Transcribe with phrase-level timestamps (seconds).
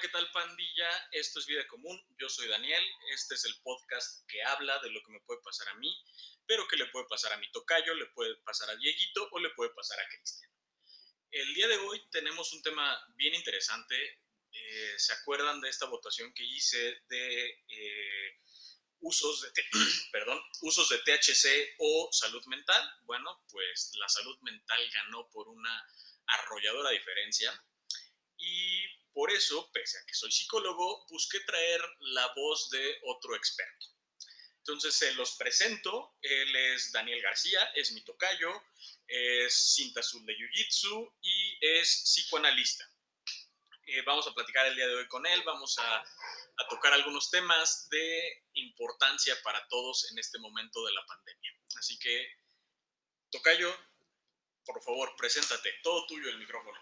[0.00, 1.08] ¿qué tal pandilla?
[1.12, 5.02] Esto es Vida Común, yo soy Daniel, este es el podcast que habla de lo
[5.02, 5.94] que me puede pasar a mí,
[6.46, 9.50] pero que le puede pasar a mi tocayo, le puede pasar a Dieguito o le
[9.50, 10.50] puede pasar a Cristian.
[11.30, 16.32] El día de hoy tenemos un tema bien interesante, eh, ¿se acuerdan de esta votación
[16.32, 18.40] que hice de eh,
[19.00, 19.52] usos, de
[20.12, 22.90] perdón, usos de THC o salud mental?
[23.02, 25.86] Bueno, pues la salud mental ganó por una
[26.26, 27.52] arrolladora diferencia
[28.38, 33.86] y por eso, pese a que soy psicólogo, busqué traer la voz de otro experto.
[34.56, 38.50] Entonces se los presento, él es Daniel García, es mi tocayo,
[39.06, 42.90] es cinta azul de Jiu-Jitsu y es psicoanalista.
[43.84, 47.30] Eh, vamos a platicar el día de hoy con él, vamos a, a tocar algunos
[47.30, 51.58] temas de importancia para todos en este momento de la pandemia.
[51.76, 52.26] Así que,
[53.30, 53.70] tocayo,
[54.64, 56.80] por favor, preséntate, todo tuyo el micrófono.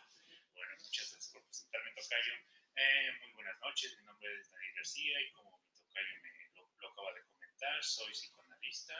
[0.54, 2.34] Bueno, muchas gracias por presentarme, Tocayo.
[2.77, 6.70] Eh, muy buenas noches, mi nombre es Daniel García y como mi Tocayo me lo,
[6.78, 8.94] lo acaba de comentar, soy psicoanalista,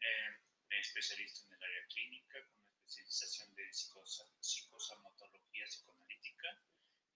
[0.00, 0.38] eh,
[0.78, 6.62] especializo en el área clínica con especialización de psicosa, psicosomatología psicoanalítica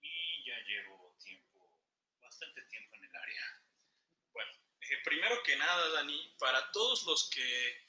[0.01, 1.81] y ya llevo tiempo,
[2.21, 3.63] bastante tiempo en el área.
[4.33, 7.84] Bueno, eh, primero que nada, Dani, para todos los que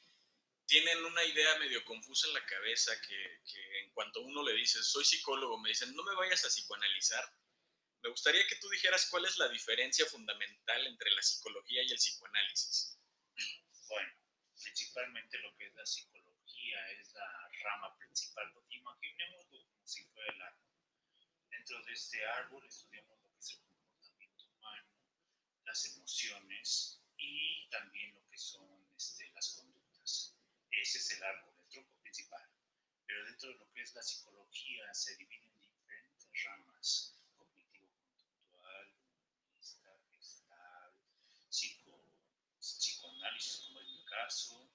[0.65, 3.41] tienen una idea medio confusa en la cabeza que,
[3.81, 7.23] en cuanto uno le dice, soy psicólogo, me dicen, no me vayas a psicoanalizar.
[8.01, 11.97] Me gustaría que tú dijeras cuál es la diferencia fundamental entre la psicología y el
[11.97, 12.99] psicoanálisis.
[13.87, 14.13] Bueno,
[14.61, 18.51] principalmente lo que es la psicología es la rama principal.
[18.69, 20.65] Imaginémoslo como si fuera el árbol.
[21.49, 24.89] Dentro de este árbol estudiamos lo que es el comportamiento humano,
[25.63, 30.34] las emociones y también lo que son este, las conductas.
[30.81, 32.47] Ese es el árbol, el tronco principal.
[33.07, 39.89] Pero dentro de lo que es la psicología se divide en diferentes ramas, cognitivo-conductual, humanista,
[40.11, 40.91] gestal,
[41.49, 42.03] psico,
[42.59, 44.69] psicoanálisis, como es mi caso.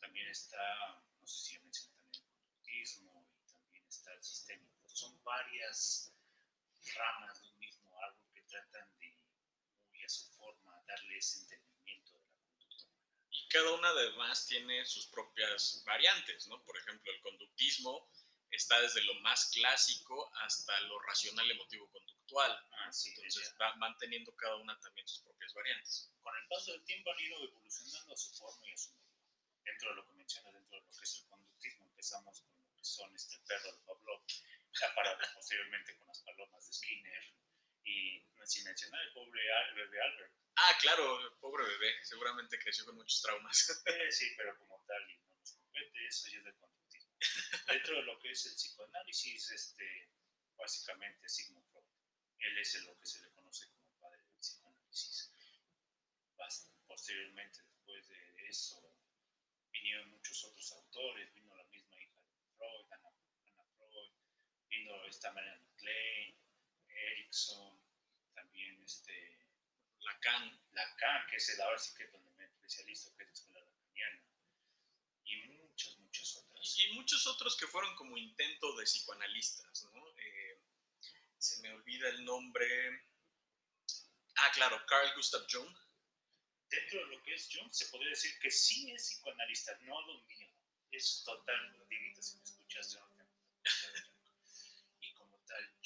[0.00, 4.88] También está, no sé si ya mencioné también el conductismo y también está el sistémico.
[4.88, 6.12] Son varias
[6.94, 9.16] ramas de un mismo árbol que tratan de,
[9.88, 13.24] muy a su forma, darle ese entendimiento de la conducta humana.
[13.30, 16.62] Y cada una además tiene sus propias variantes, ¿no?
[16.64, 18.10] Por ejemplo, el conductismo
[18.50, 22.52] está desde lo más clásico hasta lo racional emotivo conductual.
[22.72, 26.12] Ah, sí, Entonces va- van teniendo cada una también sus propias variantes.
[26.22, 29.14] con el paso del tiempo han ido evolucionando a su forma y a su medio.
[29.64, 32.74] Dentro de lo que menciona, dentro de lo que es el conductismo, empezamos con lo
[32.76, 34.22] que son este perro de Pavlov,
[34.80, 37.32] ya para posteriormente con las palomas de Skinner,
[37.86, 40.32] y sin mencionar el pobre Al- bebé Albert.
[40.56, 43.82] Ah, claro, pobre bebé, seguramente creció con muchos traumas.
[43.86, 47.16] Eh, sí, pero como tal, y no nos compete, eso ya es del conductismo.
[47.66, 50.10] Dentro de lo que es el psicoanálisis, este,
[50.56, 51.84] básicamente Sigmund Freud.
[52.38, 55.32] Él es lo que se le conoce como padre del psicoanálisis.
[56.86, 58.80] Posteriormente, después de eso,
[59.70, 63.10] vinieron muchos otros autores, vino la misma hija de Freud, Anna,
[63.46, 64.12] Anna Freud,
[64.68, 66.38] vino esta Melanie Klein,
[66.96, 67.80] Erickson,
[68.34, 69.38] también este,
[70.00, 70.60] Lacan.
[70.72, 73.60] Lacan, que es el ahora sí que es donde me especializo, que es la escuela
[73.60, 74.22] lacaniana,
[75.24, 76.78] y muchas, muchas otras.
[76.78, 80.08] Y, y muchos otros que fueron como intento de psicoanalistas, ¿no?
[80.18, 80.60] Eh,
[81.38, 82.66] se me olvida el nombre.
[84.36, 85.74] Ah, claro, Carl Gustav Jung.
[86.68, 90.20] Dentro de lo que es Jung, se podría decir que sí es psicoanalista, no lo
[90.22, 90.48] mío.
[90.90, 93.16] Es total, Dieguito, si me escuchas, Jung.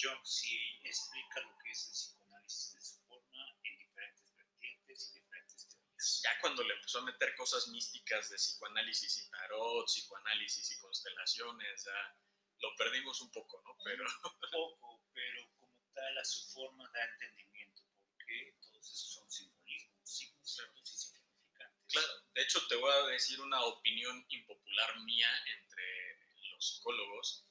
[0.00, 5.20] Jung sí explica lo que es el psicoanálisis de su forma en diferentes vertientes y
[5.20, 6.22] diferentes teorías.
[6.24, 11.84] Ya cuando le empezó a meter cosas místicas de psicoanálisis y tarot, psicoanálisis y constelaciones,
[11.84, 12.16] ya
[12.60, 13.76] lo perdimos un poco, ¿no?
[13.84, 14.04] Pero
[14.52, 20.54] poco, pero como tal a su forma da entendimiento, porque todos esos son simbolismos, signos
[20.54, 21.92] ciertos y significantes.
[21.92, 26.18] Claro, de hecho te voy a decir una opinión impopular mía entre
[26.52, 27.49] los psicólogos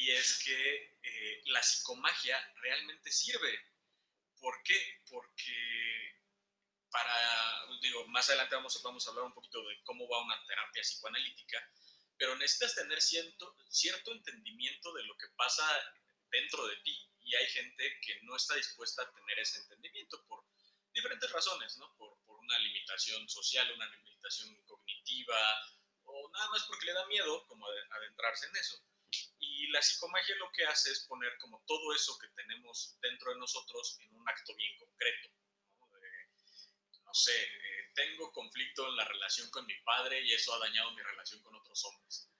[0.00, 3.52] y es que eh, la psicomagia realmente sirve.
[4.38, 5.02] ¿Por qué?
[5.10, 6.22] Porque
[6.90, 10.82] para, digo, más adelante vamos, vamos a hablar un poquito de cómo va una terapia
[10.82, 11.58] psicoanalítica,
[12.16, 15.64] pero necesitas tener cierto, cierto entendimiento de lo que pasa
[16.30, 20.44] dentro de ti y hay gente que no está dispuesta a tener ese entendimiento por
[20.92, 21.94] diferentes razones, ¿no?
[21.96, 25.38] Por, por una limitación social, una limitación cognitiva,
[26.04, 28.82] o nada más porque le da miedo como ade- adentrarse en eso.
[29.60, 33.38] Y la psicomagia lo que hace es poner como todo eso que tenemos dentro de
[33.38, 35.28] nosotros en un acto bien concreto.
[37.04, 40.92] No, sé, eh, tengo conflicto en la relación con mi padre y eso ha dañado
[40.92, 42.30] mi relación con otros hombres.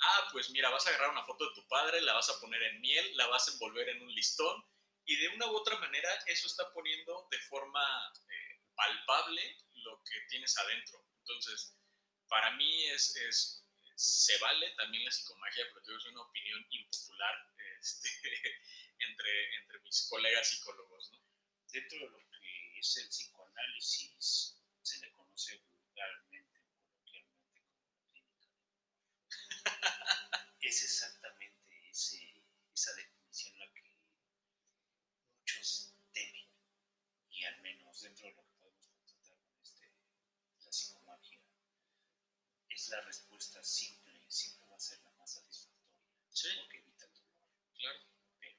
[0.00, 2.62] Ah, pues mira, vas a agarrar una foto de tu padre, la vas a poner
[2.62, 4.64] en miel, la vas a envolver en un listón
[5.04, 7.84] y de una u otra manera eso está poniendo de forma
[8.30, 11.04] eh, palpable lo que tienes adentro.
[11.18, 11.76] Entonces,
[12.28, 13.62] para mí es,
[13.96, 17.34] se vale también la psicomagia, pero es una opinión impopular
[17.80, 18.08] este,
[18.98, 21.12] entre, entre mis colegas psicólogos.
[21.12, 21.20] ¿no?
[21.72, 28.48] Dentro de lo que es el psicoanálisis, se le conoce vulgarmente, coloquialmente, como clínica
[30.60, 33.82] es exactamente ese, esa definición la que
[35.38, 36.48] muchos temen,
[37.30, 39.90] y al menos dentro de lo que podemos constatar con este,
[40.64, 41.40] la psicomagia,
[42.68, 43.31] es la respuesta
[43.62, 46.48] simple, siempre va a ser la más satisfactoria, Sí.
[46.58, 47.36] porque evita el dolor.
[47.76, 48.00] Claro.
[48.38, 48.56] pero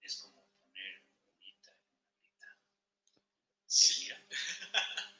[0.00, 2.58] es como poner un bolita en una alita.
[3.66, 4.10] Sí.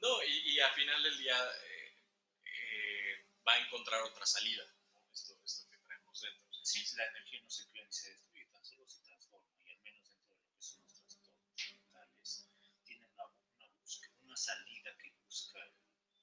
[0.00, 1.96] no, y, y al final del día eh,
[2.44, 5.12] eh, va a encontrar otra salida, ¿no?
[5.12, 6.46] esto, esto que traemos dentro.
[6.64, 9.78] Sí, la energía no se crea ni se destruye, tan solo se transforma, y al
[9.80, 12.48] menos dentro de lo que son los trastornos mentales,
[12.84, 15.58] tienen una, una, búsqueda, una salida que busca,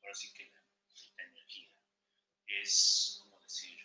[0.02, 0.62] ahora sí que la,
[1.18, 1.73] la energía.
[2.48, 3.78] Es como decir,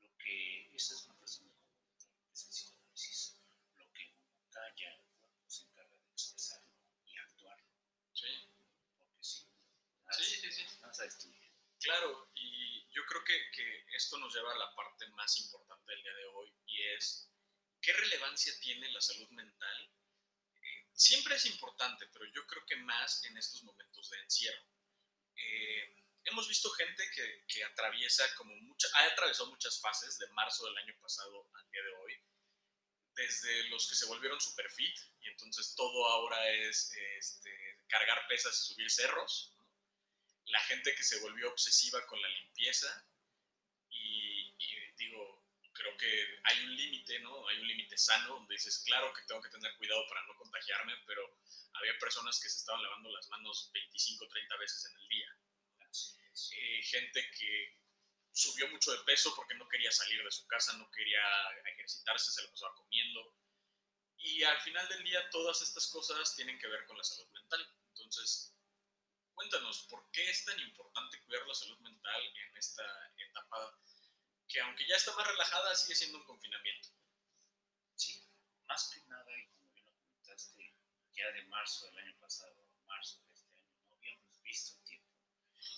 [0.00, 3.36] lo que, esta es una lo que es el psicoanálisis,
[3.76, 6.72] lo que uno calla, el cuerpo se encarga de expresarlo
[7.06, 7.66] y actuarlo,
[8.12, 8.48] Sí,
[8.98, 9.46] porque si
[10.04, 10.64] nada, sí, sí, sí.
[10.80, 11.50] nada se destruye.
[11.80, 16.02] Claro, y yo creo que, que esto nos lleva a la parte más importante del
[16.02, 17.30] día de hoy y es
[17.80, 19.90] qué relevancia tiene la salud mental.
[20.56, 24.64] Eh, siempre es importante, pero yo creo que más en estos momentos de encierro.
[25.36, 30.64] Eh, hemos visto gente que, que atraviesa como mucha, ha atravesado muchas fases de marzo
[30.66, 32.22] del año pasado al día de hoy,
[33.14, 38.58] desde los que se volvieron super fit y entonces todo ahora es este, cargar pesas
[38.60, 39.64] y subir cerros, ¿no?
[40.46, 43.06] la gente que se volvió obsesiva con la limpieza
[43.90, 47.48] y, y digo, creo que hay un límite, ¿no?
[47.48, 50.94] Hay un límite sano donde dices, claro que tengo que tener cuidado para no contagiarme,
[51.06, 51.36] pero
[51.74, 55.38] había personas que se estaban lavando las manos 25, 30 veces en el día.
[56.56, 57.78] Eh, gente que
[58.32, 61.22] subió mucho de peso porque no quería salir de su casa, no quería
[61.72, 63.36] ejercitarse, se lo pasaba comiendo.
[64.18, 67.76] Y al final del día todas estas cosas tienen que ver con la salud mental.
[67.88, 68.56] Entonces,
[69.34, 72.84] cuéntanos, ¿por qué es tan importante cuidar la salud mental en esta
[73.16, 73.78] etapa
[74.48, 76.88] que aunque ya está más relajada, sigue siendo un confinamiento?
[77.96, 78.26] Sí,
[78.66, 80.74] más que nada, y como bien lo comentaste,
[81.12, 85.03] ya de marzo del año pasado marzo de este año, no habíamos visto tiempo.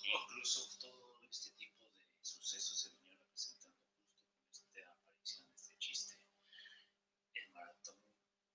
[0.03, 5.55] E incluso todo este tipo de sucesos se vinieron representando justo con esta aparición de
[5.55, 6.17] este chiste.
[7.33, 7.97] El maratón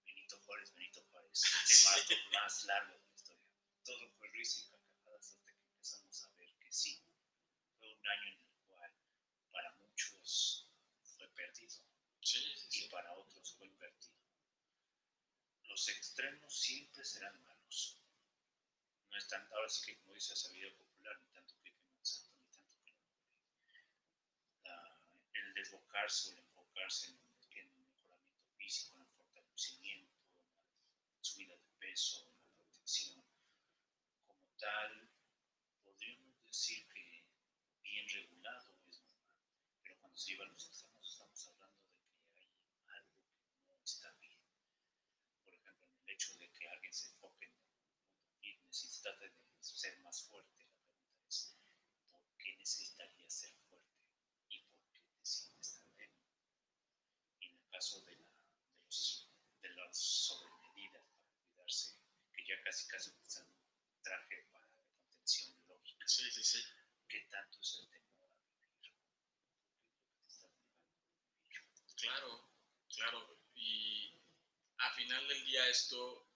[0.05, 3.49] Benito Juárez, Benito Juárez, el maratón más largo de la historia.
[3.84, 7.02] Todo fue risa y carcajadas hasta que empezamos a ver que sí,
[7.79, 8.93] fue un año en el cual
[9.50, 10.69] para muchos
[11.17, 11.82] fue perdido
[12.20, 12.38] Sí,
[12.69, 14.14] sí, y para otros fue invertido.
[15.64, 18.00] Los extremos siempre serán malos.
[19.11, 22.33] No es tanto, ahora sí que como dice sabiduría ni tanto que queme al santo,
[22.41, 22.95] ni tanto que.
[24.65, 24.99] La-
[25.35, 27.21] el desbocarse o el enfocarse en,
[27.51, 30.17] en el mejoramiento físico, en el fortalecimiento,
[31.09, 33.25] en la subida de peso, en la protección,
[34.27, 35.11] como tal,
[35.85, 37.25] podríamos decir que
[37.83, 39.37] bien regulado es normal,
[39.82, 41.94] pero cuando se lleva a los extremos estamos hablando de
[42.35, 43.15] que hay algo
[43.67, 44.39] que no está bien.
[45.44, 49.29] Por ejemplo, en el hecho de que alguien se enfoque en el y se trate
[49.29, 50.62] de ser más fuerte,
[52.63, 53.99] ¿por qué necesitaría ser fuerte?
[54.49, 56.23] ¿Y por qué te sientes tan débil?
[57.41, 59.29] En el caso de, la, de, los,
[59.63, 61.97] de las sobremedidas para cuidarse,
[62.33, 66.65] que ya casi casi utilizan un traje para de contención biológica, Sí, sí, sí.
[67.09, 68.71] ¿qué tanto es el temor a vivir?
[68.81, 71.97] ¿Qué es lo que te está privando de vivir?
[71.97, 72.51] Claro,
[72.95, 73.39] claro.
[73.55, 74.21] Y
[74.79, 76.29] a final del día esto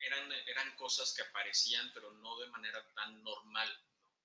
[0.00, 3.68] eran, eran cosas que aparecían, pero no de manera tan normal.
[4.00, 4.18] ¿no?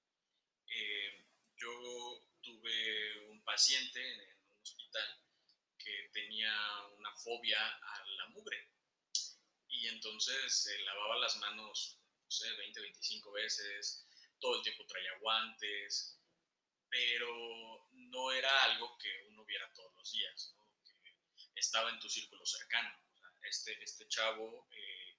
[0.67, 1.22] Eh,
[1.63, 5.21] yo tuve un paciente en, un hospital
[5.77, 6.53] que tenía
[6.97, 8.69] una fobia a la mugre.
[9.69, 14.05] Y entonces se lavaba las manos, no sé, 20, 25 veces,
[14.39, 16.19] todo el tiempo traía guantes,
[16.89, 20.55] pero no era algo que uno viera todos los días,
[21.55, 22.89] estaba en tu círculo cercano.
[23.15, 25.17] O este, este chavo, eh,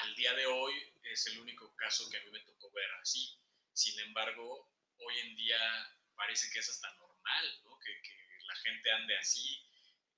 [0.00, 3.38] al día de hoy, es el único caso que a mí me tocó ver así.
[3.72, 4.71] Sin embargo,
[5.04, 5.58] hoy en día
[6.14, 7.78] parece que es hasta normal, ¿no?
[7.78, 7.92] que,
[8.46, 9.64] la gente ande así.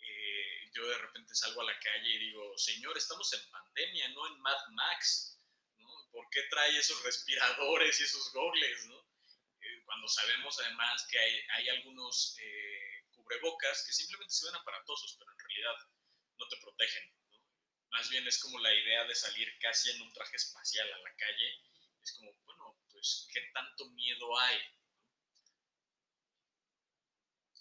[0.01, 4.27] Eh, yo de repente salgo a la calle y digo, señor, estamos en pandemia, no
[4.27, 5.41] en Mad Max.
[5.79, 5.89] ¿no?
[6.11, 8.87] ¿Por qué trae esos respiradores y esos gogles?
[8.87, 8.99] ¿no?
[9.61, 15.31] Eh, cuando sabemos además que hay, algunos eh, cubrebocas que simplemente se ven aparatosos, pero
[15.31, 15.77] en realidad
[16.39, 17.15] no te protegen.
[17.91, 21.15] Más bien es como la idea de salir casi en un traje espacial a la
[21.17, 21.63] calle.
[22.03, 22.37] Es como,
[23.05, 24.57] pues, ¿qué tanto miedo hay?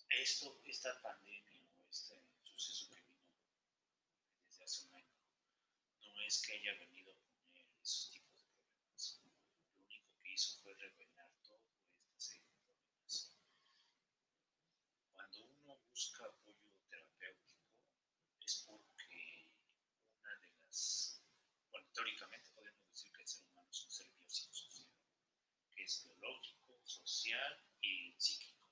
[0.09, 1.59] Esto, esta pandemia
[1.89, 3.27] este suceso que vino
[4.45, 5.17] desde hace un año,
[5.99, 9.19] no es que haya venido a poner esos tipos de problemas.
[9.75, 11.59] Lo único que hizo fue revelar todo
[11.91, 13.35] esta serie de problemas.
[15.11, 17.67] Cuando uno busca apoyo terapéutico
[18.39, 19.51] es porque
[20.21, 21.21] una de las,
[21.69, 24.89] bueno, teóricamente podemos decir que el ser humano es un ser biopsicosocial,
[25.75, 28.69] que es biológico, social y psíquico.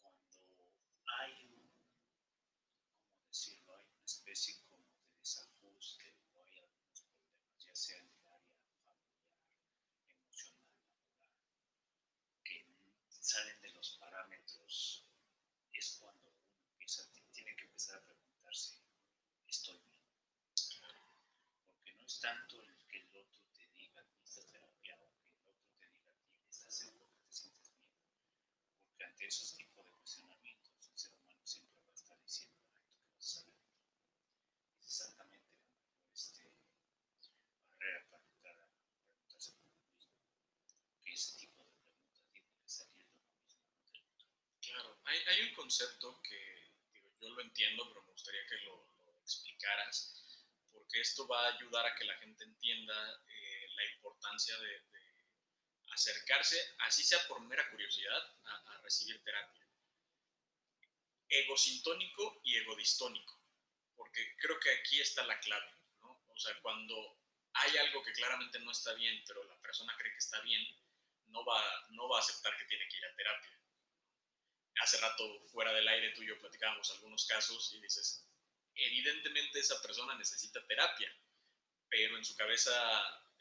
[0.00, 0.74] Cuando
[1.18, 1.70] hay un,
[3.12, 3.76] ¿cómo decirlo?
[3.76, 8.56] Hay una especie como de desajuste o hay algunos problemas, ya sea en el área
[8.84, 9.38] familiar,
[10.08, 11.52] emocional, laboral,
[12.42, 12.66] que
[13.20, 15.04] salen de los parámetros,
[15.72, 17.02] es cuando uno empieza,
[17.32, 18.80] tiene que empezar a preguntarse,
[19.46, 20.02] ¿estoy bien?
[21.74, 25.48] Porque no es tanto el que el otro te diga, necesitas terapia, o que el
[25.48, 26.12] otro te diga,
[26.50, 27.88] ¿estás seguro que te sientes bien?
[28.88, 32.98] Porque esos tipos de cuestionamientos, el ser humano siempre va a estar diciendo, ay, ¿tú
[33.00, 33.54] qué vas a saber?
[34.78, 36.52] Es exactamente la mejor este,
[37.66, 40.12] barrera para entrar a preguntarse por uno mismo.
[41.02, 43.62] Que ese tipo de preguntas tiene que salir de uno mismo.
[44.60, 48.88] Claro, hay, hay un concepto que digo, yo lo entiendo, pero me gustaría que lo,
[49.04, 50.14] lo explicaras,
[50.72, 55.03] porque esto va a ayudar a que la gente entienda eh, la importancia de, de,
[55.94, 59.66] acercarse, así sea por mera curiosidad, a, a recibir terapia.
[61.28, 63.40] Egosintónico y egodistónico,
[63.96, 65.70] porque creo que aquí está la clave,
[66.00, 66.22] ¿no?
[66.28, 67.20] O sea, cuando
[67.54, 70.62] hay algo que claramente no está bien, pero la persona cree que está bien,
[71.26, 73.54] no va, no va a aceptar que tiene que ir a terapia
[74.80, 78.26] hace rato fuera del aire tú y yo platicábamos algunos casos y dices,
[78.74, 81.12] evidentemente esa persona necesita terapia,
[81.88, 82.72] pero en su cabeza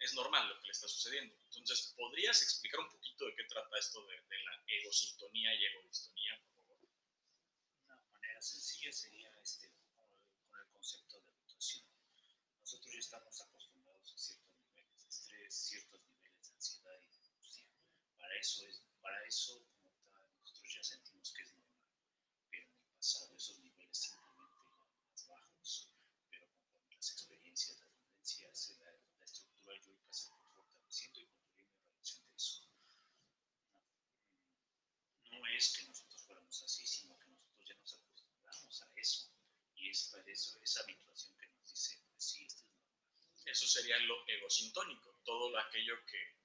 [0.03, 1.35] es normal lo que le está sucediendo.
[1.45, 6.41] Entonces, ¿podrías explicar un poquito de qué trata esto de, de la egosintonía y egodistonía,
[6.43, 6.89] por favor?
[7.85, 9.71] Una manera sencilla sería este,
[10.49, 11.85] con el concepto de habituación.
[12.59, 17.17] Nosotros ya estamos acostumbrados a ciertos niveles de estrés, ciertos niveles de ansiedad y de
[17.17, 17.67] angustia.
[18.17, 19.65] Para eso, es, para eso
[20.41, 21.87] nosotros ya sentimos que es normal,
[22.49, 25.89] pero en el pasado esos niveles simplemente eran más bajos,
[26.29, 31.79] pero conforme las experiencias, las vivencias, la, la estructura yoica se fue fortaleciendo y construyendo
[31.79, 32.67] en relación de eso.
[35.31, 39.31] No, no es que nosotros fuéramos así, sino que nosotros ya nos acostumbramos a eso,
[39.75, 43.41] y es para eso, esa habituación que nos dice, pues sí, esto es normal.
[43.45, 46.37] Eso sería lo egosintónico, todo aquello que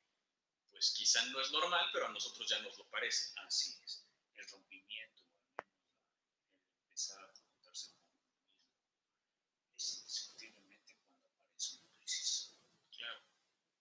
[0.71, 3.33] pues quizá no es normal, pero a nosotros ya nos lo parece.
[3.47, 4.05] Así es.
[4.35, 5.23] El rompimiento,
[5.59, 8.57] el empezar a preguntarse por uno mismo,
[9.77, 12.59] es indiscutiblemente cuando aparece una crisis.
[12.91, 13.23] Claro.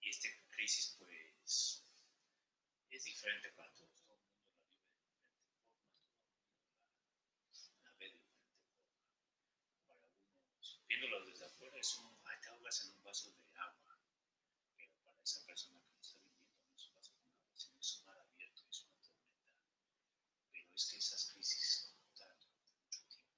[0.02, 1.84] Y esta crisis, pues,
[2.92, 3.88] es diferente para todos.
[10.88, 14.00] Viéndolo desde afuera, es un, ay, te ahogas en un vaso de agua.
[14.78, 18.06] Pero para esa persona que lo está viviendo, no es un agua, sino es un
[18.06, 19.52] mar abierto, es una tormenta.
[20.54, 23.36] Pero es que esas crisis se conmutan durante mucho tiempo.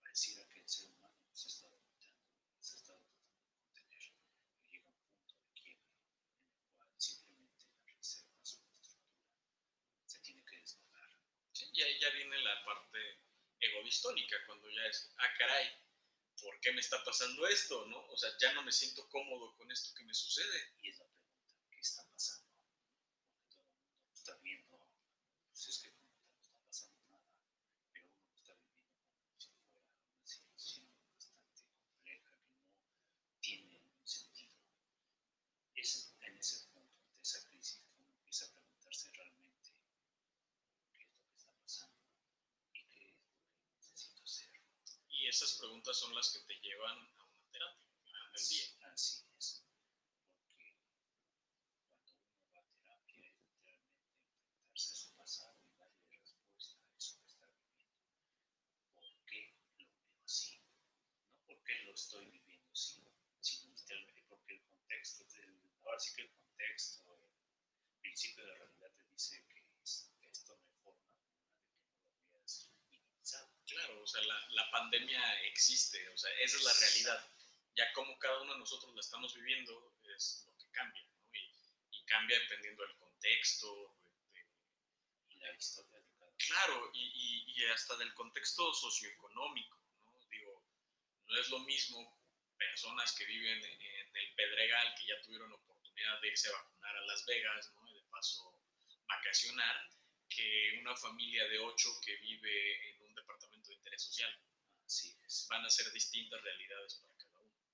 [0.00, 4.70] Pareciera que el ser humano se ha estado limitando, se estado tratando de contener, y
[4.72, 5.92] llega un punto de quiebre
[6.40, 9.28] en el cual simplemente las reservas o la estructura
[10.06, 11.10] se tiene que desbordar.
[11.52, 13.20] Sí, y ahí ya viene la parte
[13.60, 15.68] egodistónica, cuando ya es, ah, caray,
[16.42, 17.86] ¿por qué me está pasando esto?
[17.86, 18.06] ¿no?
[18.08, 20.74] O sea, ya no me siento cómodo con esto que me sucede.
[20.82, 22.50] Y es pregunta, ¿qué está pasando?
[23.30, 24.76] Porque todo el mundo lo está viendo,
[25.48, 27.30] pues es que como tal no está pasando nada,
[27.92, 29.78] pero uno lo está viviendo como si fuera
[30.10, 32.30] una situación bastante compleja
[33.06, 34.56] que no tiene ningún sentido.
[35.74, 39.70] Es en ese punto, ante esa crisis, que uno empieza a preguntarse realmente
[40.92, 42.02] qué es lo que está pasando
[42.72, 44.50] y qué es lo que necesito hacer.
[45.08, 47.90] Y esas preguntas son las que te llevan a una terapia
[48.32, 48.66] al día.
[48.92, 49.66] Así es,
[50.38, 50.78] porque
[51.98, 56.96] cuando uno va a terapia es literalmente enfrentarse a su pasado y darle respuesta a
[56.96, 58.06] eso que está viviendo.
[58.94, 60.62] ¿Por qué lo veo así?
[61.34, 63.02] No porque lo estoy viviendo así,
[63.40, 67.18] sino literalmente porque el contexto, del, ahora sí que el contexto,
[67.90, 71.98] el principio de la realidad te dice que esto no hay forma alguna de que
[71.98, 73.50] no lo veas minimizado.
[73.66, 77.30] Claro, o sea, la, la, pandemia existe, o sea, esa es la realidad.
[77.74, 81.30] Ya como cada uno de nosotros la estamos viviendo es lo que cambia, ¿no?
[81.32, 83.96] Y, y cambia dependiendo del contexto.
[84.32, 84.40] De,
[85.30, 90.20] y la historia de cada Claro, y, y, y hasta del contexto socioeconómico, ¿no?
[90.30, 90.64] Digo,
[91.26, 92.20] no es lo mismo
[92.58, 97.06] personas que viven en el Pedregal, que ya tuvieron oportunidad de irse a vacunar a
[97.06, 97.88] Las Vegas, ¿no?
[97.88, 98.58] Y de paso
[99.06, 99.90] vacacionar,
[100.28, 104.32] que una familia de ocho que vive en un departamento de interés social.
[104.92, 105.46] Así es.
[105.48, 107.64] Van a ser distintas realidades para cada uno.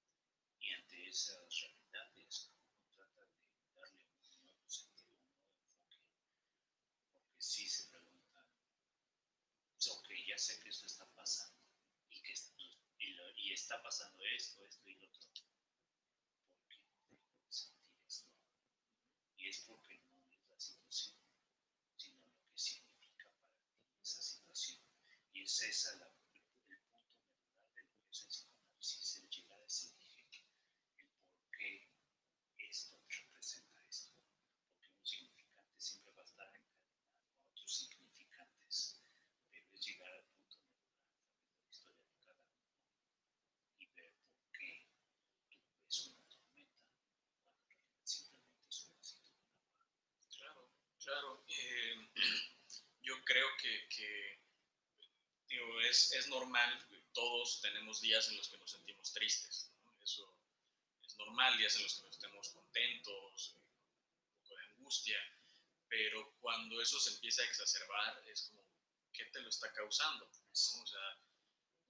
[0.61, 6.15] Y ante esas realidades, uno trata de darle un nuevo sentido, un nuevo enfoque.
[7.11, 8.47] Porque sí se pregunta,
[9.91, 11.59] ok, ya sé que esto está pasando
[12.11, 12.35] y que
[12.99, 15.45] y, lo, y está pasando esto, esto y lo otro.
[16.47, 16.77] ¿Por qué
[17.11, 18.31] dejo de sentir esto?
[19.39, 21.17] Y es porque no es la situación,
[21.97, 24.81] sino lo que significa para ti esa situación.
[25.33, 29.31] Y es esa la, el, el punto medular de lo que es el psicoanálisis, el
[29.31, 30.23] llegar a ese dije,
[30.99, 31.89] el por qué
[32.59, 34.13] esto representa esto.
[34.71, 39.01] Porque un significante siempre va a estar encadenado a otros significantes,
[39.51, 42.69] pero es llegar al punto medular a través de la historia de cada uno
[43.79, 44.87] y ver por qué
[45.51, 49.87] tú ves una tormenta cuando en realidad simplemente es un vasito con agua.
[50.37, 51.45] Claro, claro.
[51.49, 52.09] Eh,
[53.03, 54.41] yo creo que, que
[55.49, 59.71] digo, es, es, normal, todos tenemos días en los que nos sentimos tristes.
[59.83, 60.03] ¿no?
[60.03, 60.37] Eso
[61.05, 65.19] es normal, días en los que nos estemos contentos, eh, un poco de angustia,
[65.89, 68.63] pero cuando eso se empieza a exacerbar, es como,
[69.13, 70.27] ¿qué te lo está causando?
[70.27, 70.51] ¿no?
[70.51, 71.19] O sea,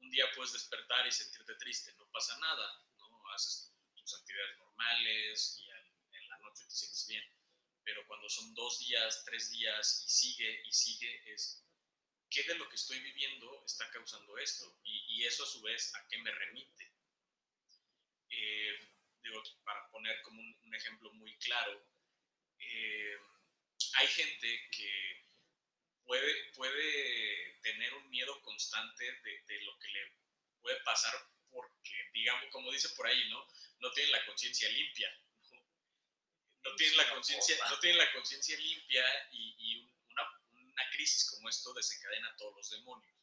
[0.00, 3.30] un día puedes despertar y sentirte triste, no pasa nada, ¿no?
[3.34, 7.24] Haces tus actividades normales y en la noche te sientes bien.
[7.84, 11.64] Pero cuando son dos días, tres días y sigue y sigue, es
[12.30, 15.94] qué de lo que estoy viviendo está causando esto y, y eso a su vez
[15.94, 16.92] a qué me remite.
[18.30, 18.78] Eh,
[19.22, 21.86] digo, para poner como un, un ejemplo muy claro,
[22.58, 23.18] eh,
[23.94, 25.24] hay gente que
[26.04, 30.12] puede, puede tener un miedo constante de, de, lo que le
[30.60, 31.14] puede pasar
[31.50, 33.46] porque, digamos, como dice por ahí, ¿no?
[33.80, 35.10] No tienen la conciencia limpia.
[35.50, 35.60] No,
[36.64, 39.97] no tienen la conciencia no tienen la conciencia limpia y, y una,
[40.78, 43.16] una, crisis como esto desencadena todos los demonios.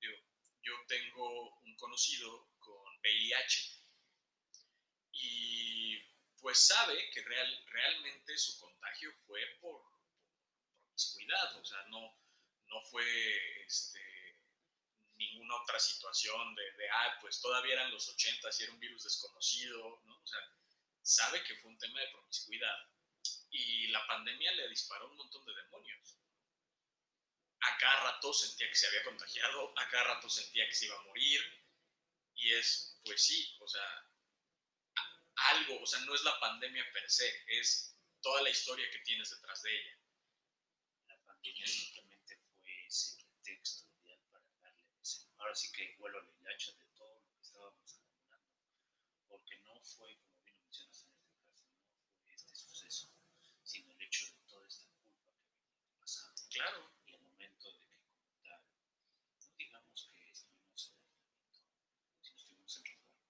[0.00, 0.16] Digo,
[0.62, 3.82] yo tengo un conocido con VIH
[5.12, 5.98] y
[6.40, 9.82] pues sabe que real, realmente su contagio fue por,
[10.86, 12.16] promiscuidad, o sea, no,
[12.66, 13.04] no fue
[13.64, 14.00] este,
[15.14, 19.04] ninguna otra situación de, de, ah, pues todavía eran los 80 y era un virus
[19.04, 20.20] desconocido, ¿no?
[20.20, 20.40] O sea,
[21.02, 22.76] sabe que fue un tema de promiscuidad
[23.50, 26.18] y la pandemia le disparó un montón de demonios.
[27.60, 30.96] A cada rato sentía que se había contagiado, a cada rato sentía que se iba
[30.96, 31.40] a morir
[32.34, 34.10] y es, pues sí, o sea,
[35.34, 39.30] algo, o sea, no es la pandemia per se, es toda la historia que tienes
[39.30, 39.98] detrás de ella.
[41.06, 45.26] La pandemia simplemente fue ese pretexto ideal para darle ese.
[45.38, 48.56] Ahora sí que vuelo al hilacho de todo lo que estábamos acumulando,
[49.28, 51.66] porque no fue, como bien mencionas en este caso,
[51.96, 53.12] no fue este suceso,
[53.64, 56.42] sino el hecho de toda esta culpa que venía pasando.
[56.50, 56.90] Claro.
[57.06, 58.62] Y el momento de que, como tal,
[59.38, 61.62] no digamos que estuvimos en aislamiento,
[62.20, 63.28] sino estuvimos en resguardo.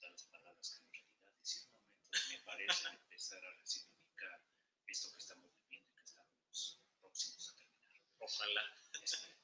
[0.00, 2.88] Tal las palabras que en realidad decir momentos me parece
[3.30, 4.42] empezar a resignificar
[4.88, 8.02] esto que estamos viviendo y que estamos próximos a terminar.
[8.18, 8.62] Ojalá.
[8.92, 9.38] Esperemos.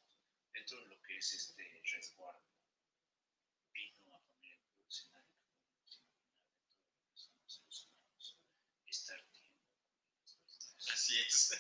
[0.53, 2.51] Dentro de lo que es este resguardo,
[3.73, 7.83] vino a poner el puro escenario que podemos imaginar dentro de lo que somos seres
[7.85, 8.37] humanos,
[8.89, 9.71] estar tiempo
[10.93, 11.53] Así es.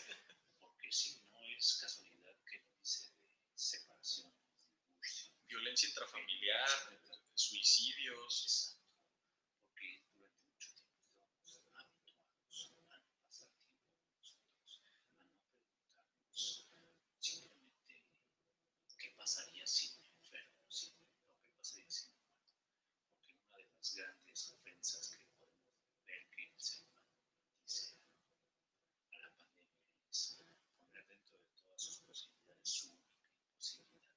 [0.60, 6.68] Porque si no es casualidad que dice de separación, divorcio, Violencia intrafamiliar,
[7.34, 8.42] suicidios.
[8.42, 8.82] Exacto.
[9.60, 16.66] Porque durante mucho tiempo estábamos habituados a no pasar tiempo con nosotros, a no preguntarnos
[17.20, 18.04] simplemente
[18.98, 22.48] qué pasaría si me enfermo, si me, o qué pasaría si me muero.
[23.04, 27.12] Porque una de las grandes ofensas que podemos ver que el ser humano
[27.62, 27.94] dice
[29.12, 34.16] a la pandemia es poner dentro de todas sus posibilidades su única imposibilidad,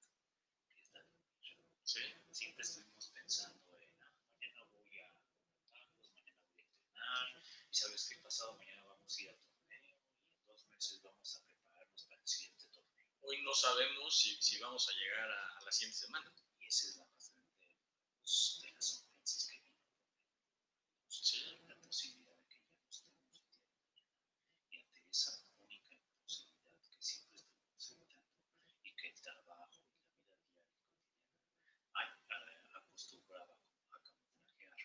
[0.70, 1.58] que es la de morir.
[1.84, 2.00] Sí.
[2.32, 7.76] Siempre estuvimos pensando en, ah, mañana voy a comer tacos, mañana voy a entrenar, y
[7.76, 11.44] sabes que pasado mañana vamos a ir al torneo, y en dos meses vamos a
[11.44, 13.08] prepararnos para el siguiente torneo.
[13.22, 16.32] Hoy no sabemos si, si vamos a llegar a, a, la siguiente semana.
[16.60, 17.74] Y esa es la más grande de,
[18.22, 19.82] los, de las ofensas que vino
[21.08, 21.58] Sí.
[21.68, 24.14] la posibilidad de que ya no estemos el día de mañana.
[24.70, 28.38] Y ante esa única imposibilidad que siempre estamos evitando,
[28.84, 33.56] y que el trabajo y la vida diaria y cotidiana ay, a- acostumbraba
[33.90, 34.78] a camuflajear,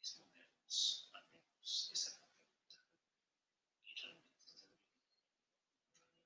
[0.00, 2.82] es ponernos al menos esa gran pregunta.
[3.84, 5.28] ¿Y realmente estás viviendo como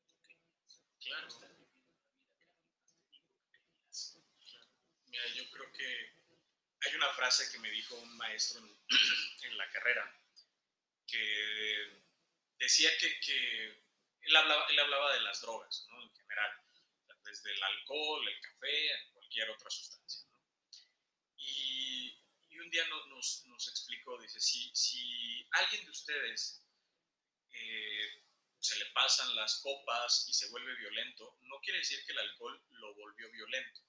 [0.07, 0.81] realmente querías?
[1.03, 1.27] Claro.
[1.27, 4.69] Estás viviendo la vida que alguien más te dijo que querías.
[5.09, 5.87] Mira, yo creo que
[6.85, 8.77] hay una frase que me dijo un maestro en,
[9.45, 10.13] en la carrera
[11.07, 12.03] que
[12.59, 13.85] decía que, que
[14.23, 16.03] él, hablaba, él hablaba de las drogas, ¿no?
[16.03, 16.51] En general,
[17.25, 20.43] desde el alcohol, el café, cualquier otra sustancia, ¿no?
[21.37, 26.67] Y, y un día no- nos, nos explicó, dice, si, si alguien de ustedes
[27.53, 28.25] eh,
[28.59, 32.61] se le pasan las copas y se vuelve violento, no quiere decir que el alcohol
[32.71, 33.81] lo volvió violento.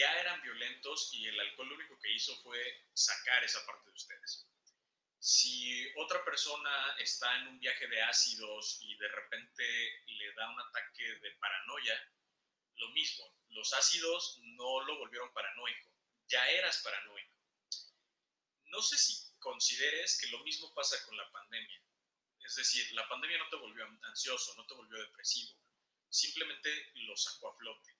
[0.00, 3.94] Ya eran violentos y el alcohol lo único que hizo fue sacar esa parte de
[3.94, 4.48] ustedes.
[5.18, 9.62] Si otra persona está en un viaje de ácidos y de repente
[10.06, 12.14] le da un ataque de paranoia,
[12.76, 15.92] lo mismo, los ácidos no lo volvieron paranoico,
[16.28, 17.36] ya eras paranoico.
[18.68, 21.84] No sé si consideres que lo mismo pasa con la pandemia.
[22.42, 25.60] Es decir, la pandemia no te volvió ansioso, no te volvió depresivo,
[26.08, 27.99] simplemente lo sacó a flote.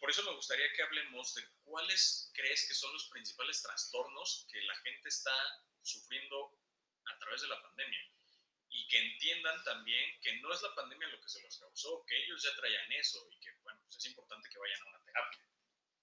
[0.00, 4.60] Por eso me gustaría que hablemos de cuáles crees que son los principales trastornos que
[4.62, 5.32] la gente está
[5.82, 6.58] sufriendo
[7.04, 8.00] a través de la pandemia.
[8.70, 12.16] Y que entiendan también que no es la pandemia lo que se los causó, que
[12.24, 15.44] ellos ya traían eso y que, bueno, pues es importante que vayan a una terapia.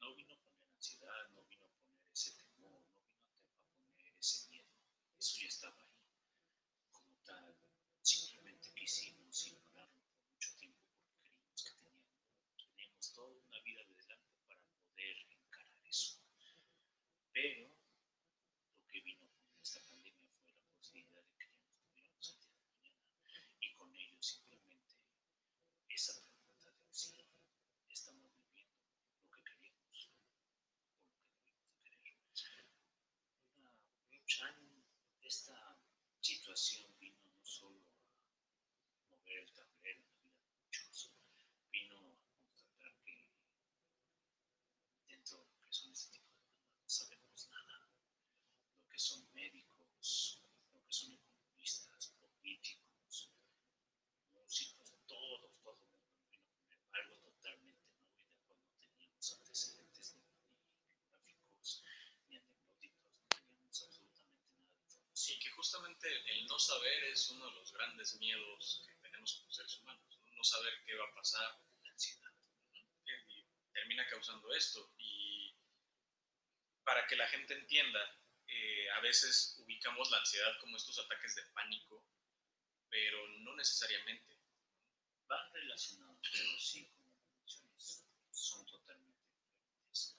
[0.00, 3.78] No vino a poner ansiedad, no vino a poner ese temor, no vino a te-
[3.78, 4.68] a poner ese miedo.
[5.18, 5.88] Eso ya estaba ahí.
[6.90, 7.56] Como tal,
[8.02, 13.94] simplemente quisimos ignorarlo por mucho tiempo porque creímos que teníamos, teníamos toda una vida de
[13.94, 16.18] delante para poder encarar eso.
[17.32, 17.68] Pero
[18.76, 22.40] lo que vino con esta pandemia fue la posibilidad de que ya nos tuviéramos el
[22.40, 23.00] día de mañana
[23.60, 24.96] y con ello simplemente
[25.88, 27.14] esa pregunta de si
[27.88, 28.82] estamos viviendo
[29.20, 32.66] lo que queríamos o lo que debimos de querer.
[33.58, 33.72] Una,
[34.10, 34.56] mucha-
[35.32, 35.80] esta
[36.20, 37.80] situación vino no solo
[39.00, 41.10] a mover el tablero en la vida de muchos,
[41.70, 43.30] vino a constatar que
[45.06, 47.88] dentro de lo que son este tipo de temas no sabemos nada.
[48.76, 50.42] Lo que son médicos,
[50.74, 53.30] lo que son economistas, políticos,
[54.34, 58.76] músicos, todos, todo el mundo vino a poner algo totalmente nuevo y de cual no
[58.76, 60.28] teníamos antecedentes ni,
[60.60, 61.82] ni biográficos
[62.28, 65.02] ni anecdóticos, no teníamos absolutamente nada de información.
[65.14, 69.52] Sí, que justamente el no saber es uno de los grandes miedos que tenemos como
[69.52, 72.32] seres humanos, no, saber qué va a pasar, La ansiedad.
[73.72, 74.92] termina causando esto.
[74.98, 75.54] Y
[76.84, 78.00] para que la gente entienda,
[78.46, 82.06] eh, a veces ubicamos la ansiedad como estos ataques de pánico,
[82.88, 84.38] pero no necesariamente.
[85.26, 90.18] van relacionados, pero sí, como mencionas, son totalmente diferentes.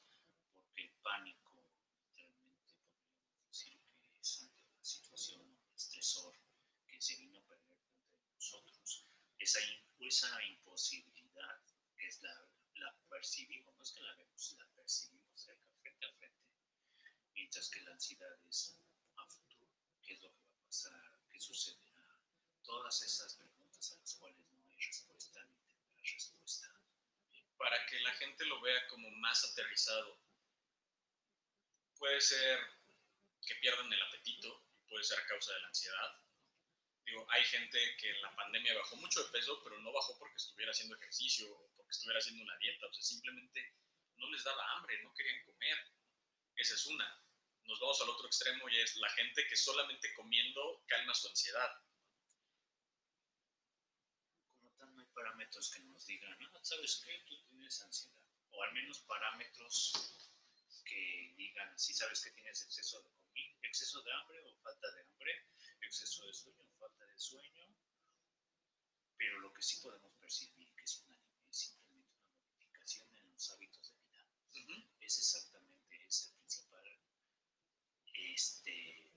[0.55, 1.69] Porque el pánico,
[2.15, 6.35] literalmente podríamos decir que es ante una situación o estresor
[6.87, 9.05] que se vino a perder entre nosotros.
[9.37, 9.83] Esa, in-
[10.23, 11.61] esa imposibilidad
[11.97, 12.33] es la,
[12.75, 16.39] la percibimos, no es que la vemos, la percibimos cerca, frente a frente.
[17.33, 18.79] Mientras que la ansiedad es
[19.17, 19.69] a futuro,
[20.01, 22.21] qué es lo que va a pasar, qué sucederá,
[22.63, 26.73] todas esas preguntas a las cuales no hay respuesta ni tendrá respuesta.
[27.57, 30.21] Para que la gente lo vea como más aterrizado,
[31.97, 32.59] puede ser
[33.45, 36.22] que pierdan el apetito, puede ser a causa de la ansiedad.
[37.05, 40.37] Digo, hay gente que en la pandemia bajó mucho de peso, pero no bajó porque
[40.37, 43.75] estuviera haciendo ejercicio o porque estuviera haciendo una dieta, o sea, simplemente
[44.15, 45.77] no les daba hambre, no querían comer.
[46.55, 47.23] Esa es una.
[47.65, 51.71] Nos vamos al otro extremo y es la gente que solamente comiendo calma su ansiedad.
[54.55, 57.23] Como tal, no hay parámetros que nos digan, ah, ¿sabes qué?
[57.27, 58.23] Tú tienes ansiedad.
[58.51, 59.93] O al menos parámetros
[60.85, 63.22] que digan, si sabes que tienes exceso de
[63.61, 65.47] exceso de hambre o falta de hambre,
[65.81, 67.67] exceso de sueño o falta de sueño.
[69.17, 71.17] Pero lo que sí podemos percibir que es, una,
[71.49, 74.25] es simplemente una modificación en los hábitos de vida.
[74.53, 74.87] Ujú.
[74.99, 76.83] es exactamente ese principal
[78.13, 79.11] este,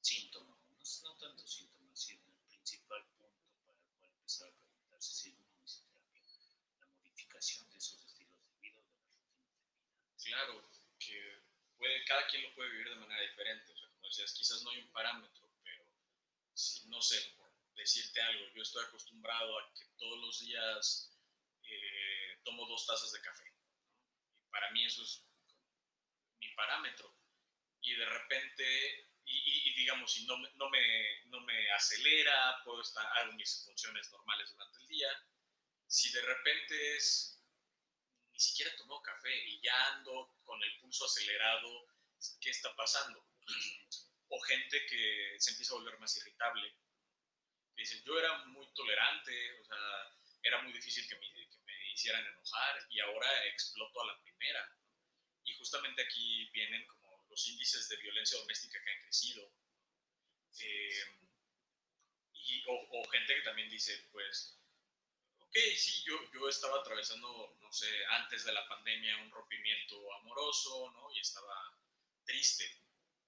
[0.00, 5.12] síntoma, no, no tanto síntoma, sino el principal punto para el cual empezar a preguntarse
[5.14, 6.50] si uno necesita terapia,
[6.80, 10.16] la modificación de esos estilos de vida o de las rutinas de vida.
[10.18, 11.46] Claro, que
[11.86, 13.72] puede, cada quien lo puede vivir de manera diferente.
[13.72, 15.86] O sea, como decías, quizás no hay un parámetro, pero
[16.54, 21.12] si, no sé, por decirte algo, yo estoy acostumbrado a que todos los días
[21.62, 23.44] eh, tomo dos tazas de café.
[24.40, 25.24] Y para mí eso es
[26.40, 27.14] mi parámetro.
[27.82, 32.82] Y de repente, y, y- y digamos, si no, no, me, no me acelera, puedo
[32.82, 35.08] estar, hago mis funciones normales durante el día.
[35.88, 37.35] si de repente es,
[38.36, 41.86] ni siquiera tomó café y ya ando con el pulso acelerado,
[42.38, 43.26] ¿qué está pasando?
[44.28, 46.76] O gente que se empieza a volver más irritable.
[47.76, 49.76] Dicen, yo era muy tolerante, o sea,
[50.42, 54.76] era muy difícil que me, que me hicieran enojar y ahora exploto a la primera.
[55.44, 59.54] Y justamente aquí vienen como los índices de violencia doméstica que han crecido.
[60.58, 61.04] Eh,
[62.32, 64.58] y, o, gente que también dice, pues,
[65.76, 71.08] sí, yo, yo estaba atravesando, no sé, antes de la pandemia un rompimiento amoroso, ¿no?
[71.14, 71.78] Y estaba
[72.24, 72.64] triste.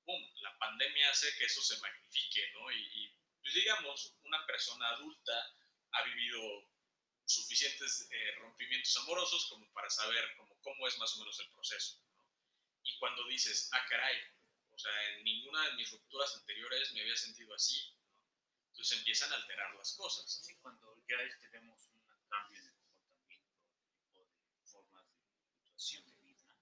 [0.04, 0.20] ¡Pum!
[0.40, 2.70] La pandemia hace que eso se magnifique, ¿no?
[2.72, 5.56] Y, pues, digamos, una persona adulta
[5.92, 6.40] ha vivido
[7.24, 12.02] suficientes eh, rompimientos amorosos como para saber cómo, cómo es más o menos el proceso.
[12.14, 12.26] ¿no?
[12.82, 14.18] Y cuando dices, ah, caray,
[14.70, 17.94] o sea, en ninguna de mis rupturas anteriores me había sentido así,
[18.70, 20.30] entonces empiezan a alterar las cosas.
[20.46, 21.16] Sí, cuando ya
[21.50, 21.87] tenemos
[22.28, 23.64] un cambio de comportamiento
[24.12, 26.54] o de formas de situación de vida,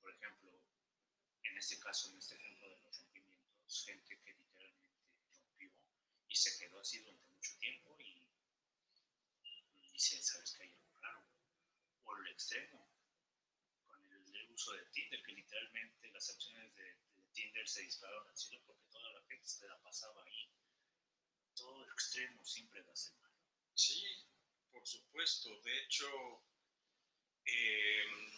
[0.00, 0.60] por ejemplo,
[1.44, 5.00] en este caso, en este ejemplo de los rompimientos, gente que literalmente
[5.32, 5.72] rompió
[6.28, 8.28] y se quedó así durante mucho tiempo y,
[9.92, 11.24] dice, ¿sabes que hay algo raro?
[12.04, 12.86] O el extremo,
[13.86, 18.36] con el, uso de Tinder, que literalmente las acciones de, de Tinder se dispararon al
[18.36, 20.50] cielo porque toda la gente se la pasaba ahí.
[21.54, 23.14] Todo extremo siempre da ser
[23.74, 24.31] Sí,
[24.72, 25.60] por supuesto.
[25.62, 26.06] De hecho,
[27.44, 28.32] em,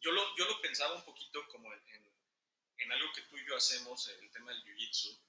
[0.00, 2.12] yo, lo, yo lo pensaba un poquito como en,
[2.78, 5.20] en, algo que tú y yo hacemos, el tema del jiu-jitsu,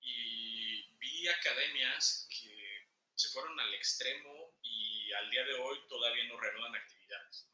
[0.00, 6.40] y vi academias que se fueron al extremo y al día de hoy todavía no
[6.40, 7.46] reanudan actividades.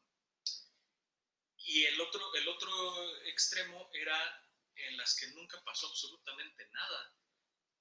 [1.57, 7.13] Y el otro, el otro extremo era en las que nunca pasó absolutamente nada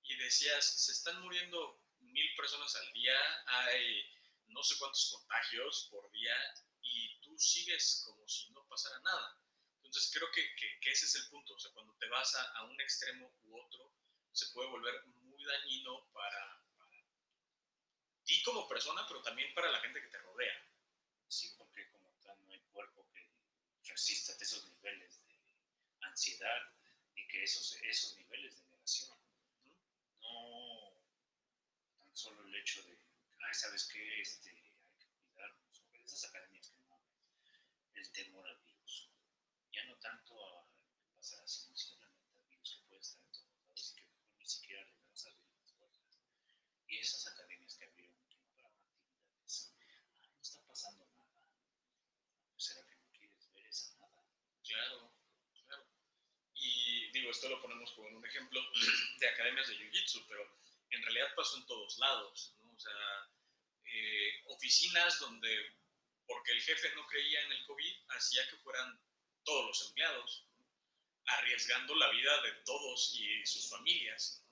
[0.02, 4.12] y decías, se están muriendo mil personas al día, hay
[4.48, 6.34] no sé cuántos contagios por día
[6.82, 9.40] y tú sigues como si no pasara nada.
[9.82, 12.64] Entonces creo que, que, ese es el punto, o sea, cuando te vas a, a,
[12.64, 13.92] un extremo u otro,
[14.32, 16.66] se puede volver muy dañino para,
[18.24, 20.68] ti como persona, pero también para la gente que te rodea.
[21.28, 23.30] Sí, porque como tal no hay cuerpo que
[23.84, 25.40] resista esos niveles de
[26.00, 26.72] ansiedad
[27.14, 29.16] ni que esos, esos niveles de negación
[31.98, 32.98] tan solo el hecho de,
[33.40, 34.20] ay, ¿sabes qué?
[34.20, 36.98] Este, hay que cuidarnos, o esas academias que no
[37.94, 39.10] el temor al virus.
[39.72, 40.66] Ya no tanto a
[40.98, 44.36] que pasará, sino simplemente al virus que puede estar en todos lados y que mejor
[44.38, 46.18] ni siquiera le vas a abrir las puertas.
[46.88, 49.74] Y esas academias que abrieron, que no paraban actividades,
[50.14, 51.50] ay, no está pasando nada.
[52.56, 54.24] ¿Será que no quieres ver esa nada?
[54.64, 55.16] Claro
[57.12, 58.60] digo, esto lo ponemos como un ejemplo
[59.20, 62.72] de academias de Jiu-Jitsu, pero en realidad pasó en todos lados, ¿no?
[62.72, 62.92] O sea,
[63.84, 65.76] eh, oficinas donde,
[66.26, 69.00] porque el jefe no creía en el COVID, hacía que fueran
[69.44, 70.46] todos los empleados,
[71.26, 74.44] arriesgando la vida de todos y sus familias.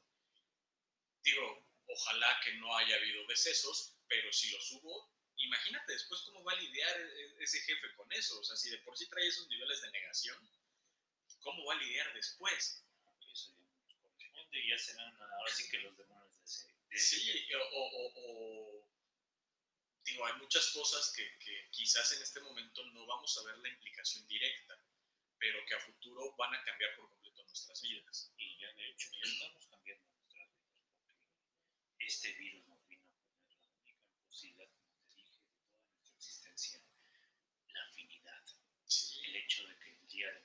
[1.22, 6.52] Digo, ojalá que no haya habido decesos, pero si los hubo, imagínate después cómo va
[6.52, 8.38] a lidiar e-, ese jefe con eso.
[8.38, 10.50] O sea, si de por sí trae esos niveles de negación,
[11.40, 12.82] cómo va a lidiar después.
[13.30, 13.52] Eso
[14.68, 16.23] ya serán ahora sí que los demonios
[16.90, 18.88] de sí, o,
[20.04, 23.68] digo, hay muchas cosas que, que, quizás en este momento no vamos a ver la
[23.68, 24.78] implicación directa,
[25.38, 28.32] pero que a futuro van a cambiar por completo nuestras vidas.
[28.36, 30.52] Y ya de hecho ya estamos cambiando nuestras vidas,
[31.96, 35.88] porque este virus nos vino a poner la única imposibilidad, como te dije, de toda
[35.88, 36.80] nuestra existencia,
[37.68, 38.44] la afinidad.
[39.24, 40.43] El hecho de que el día de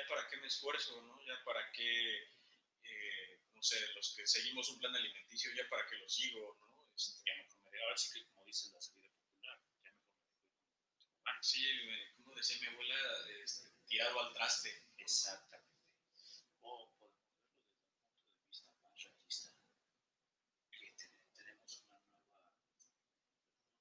[0.00, 1.20] ya para qué me esfuerzo, ¿no?
[1.26, 2.22] Ya para qué,
[2.84, 6.94] eh, no sé, los que seguimos un plan alimenticio, ya para qué lo sigo, ¿no?
[6.94, 9.90] Este, ya mejor me ahora sí que como dice la salida popular, ya mejor me
[11.24, 11.64] Ah, sí,
[12.16, 12.96] como decía mi abuela,
[13.42, 14.86] este, tirado al traste.
[14.98, 15.68] Exactamente.
[16.62, 19.74] O podemos verlo desde un punto de vista más
[20.70, 22.52] realista, que tenemos una nueva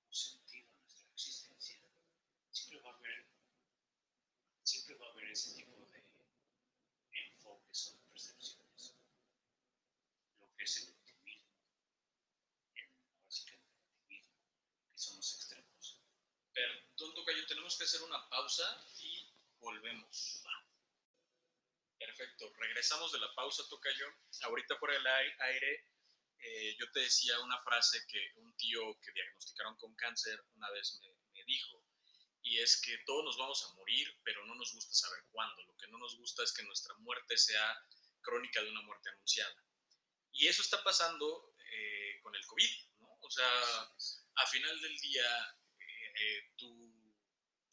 [0.08, 1.80] un sentido en nuestra existencia.
[2.52, 3.26] Siempre va a haber,
[4.64, 5.70] siempre va a haber ese tipo
[17.50, 20.44] tenemos que hacer una pausa y volvemos.
[21.98, 24.06] Perfecto, regresamos de la pausa, Tocayo.
[24.44, 25.88] Ahorita por el aire,
[26.40, 31.00] eh, yo te decía una frase que un tío que diagnosticaron con cáncer una vez
[31.00, 31.86] me, me dijo,
[32.42, 35.64] y es que todos nos vamos a morir, pero no nos gusta saber cuándo.
[35.64, 37.78] Lo que no nos gusta es que nuestra muerte sea
[38.22, 39.56] crónica de una muerte anunciada.
[40.34, 43.18] Y eso está pasando eh, con el COVID, ¿no?
[43.22, 43.48] O sea,
[44.36, 46.89] a final del día, eh, eh, tú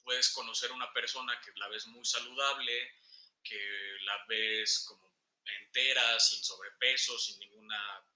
[0.06, 2.94] puedes conocer a una persona que la ves muy saludable,
[3.42, 5.12] que la ves como
[5.44, 8.06] entera, sin sobrepeso, sin ninguna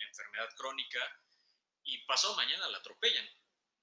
[0.00, 1.00] enfermedad crónica,
[1.84, 3.24] y pasado mañana la atropellan.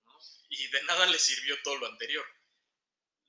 [0.05, 0.19] ¿no?
[0.49, 2.25] Y de nada le sirvió todo lo anterior.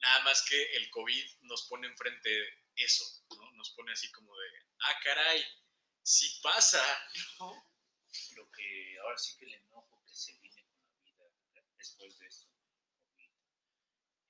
[0.01, 3.51] Nada más que el COVID nos pone enfrente eso, ¿no?
[3.53, 4.49] Nos pone así como de,
[4.81, 5.45] ah, caray,
[6.03, 6.83] sí pasa,
[7.39, 7.73] ¿no?
[8.35, 12.27] Lo que ahora sí que el enojo que se viene con la vida después de
[12.27, 12.46] esto,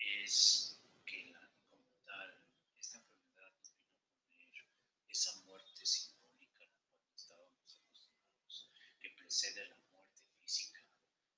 [0.07, 2.45] es que la, como tal,
[2.79, 9.11] esta enfermedad nos vino a poner esa muerte simbólica a la cual estábamos acostumbrados, que
[9.11, 10.81] precede la muerte física.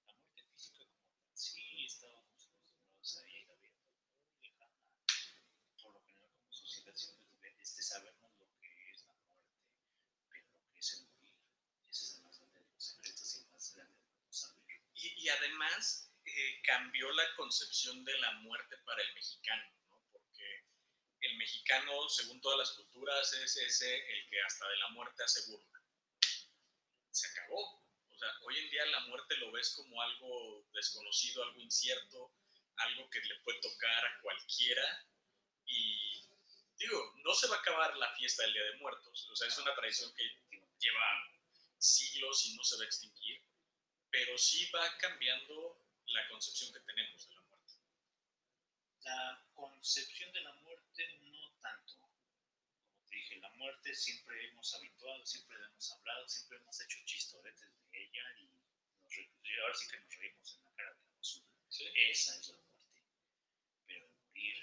[0.07, 4.77] La muerte física como tal, sí estábamos acostumbrados a ella, la vida muy lejana.
[5.83, 9.57] Por lo general como sociedad siempre este, sabemos lo que es la muerte,
[10.29, 11.33] pero lo que es el morir.
[11.89, 14.83] Ese es el más grande de los secretos y el más grande de no saber.
[14.95, 20.07] Y, y además eh, cambió la concepción de la muerte para el mexicano, ¿no?
[20.13, 20.67] Porque
[21.23, 25.51] el mexicano, según todas las culturas, es ese el que hasta de la muerte hace
[25.51, 25.83] burla.
[27.11, 27.83] Se acabó.
[28.09, 32.33] O sea, hoy en día la muerte lo ves como algo desconocido, algo incierto,
[32.77, 35.09] algo que le puede tocar a cualquiera.
[35.67, 36.25] Y
[36.77, 39.29] digo, no se va a acabar la fiesta del Día de Muertos.
[39.29, 40.23] O sea, es una tradición que
[40.79, 41.35] lleva
[41.79, 43.43] siglos y no se va a extinguir,
[44.09, 47.75] pero sí va cambiando la concepción que tenemos de la muerte.
[49.05, 51.95] La concepción de la muerte no tanto.
[51.99, 57.69] Como te dije, la muerte siempre hemos habituado, siempre hemos hablado, siempre hemos hecho chistoretes
[57.91, 58.69] de ella y nos
[59.17, 61.49] y ahora sí que nos reímos en la cara de la basura.
[61.95, 63.03] Esa es la muerte.
[63.87, 64.57] Pero morir,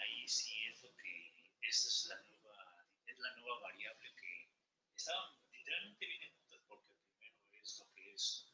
[0.00, 4.50] ahí sí es lo que, esa es la nueva, es la nueva variable que
[4.94, 8.52] estaban literalmente juntas porque primero es lo que es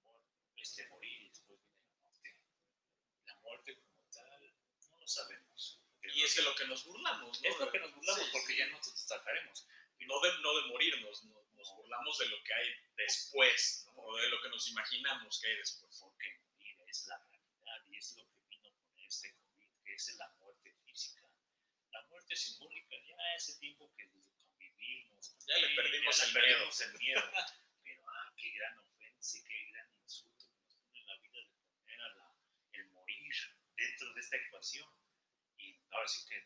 [0.00, 0.22] amor,
[0.56, 2.36] este morir y después viene la muerte.
[3.26, 4.54] La muerte como tal,
[5.04, 5.80] no sabemos.
[6.02, 7.48] Y es de lo que nos burlamos, ¿no?
[7.48, 8.56] es lo que nos burlamos Sí, porque sí.
[8.58, 9.66] ya no nos destacaremos.
[10.00, 13.92] no de, no de morirnos, no- nos burlamos de lo que hay después, ¿no?
[14.02, 15.98] o de lo que nos imaginamos que hay después.
[16.00, 20.14] porque morir es la realidad y es lo que vino con este COVID, que es
[20.16, 21.22] la muerte física.
[21.90, 26.40] La muerte simbólica, ya ese tiempo que convivimos, con Ya le perdimos ya el le
[26.40, 27.22] perdimos el miedo.
[27.82, 31.38] Pero, ah, qué gran ofensa, y qué gran insulto que nos pone en la vida
[31.38, 32.34] de poner a la,
[32.72, 33.34] el morir
[33.76, 34.88] dentro de esta ecuación.
[35.58, 36.44] Y ahora sí que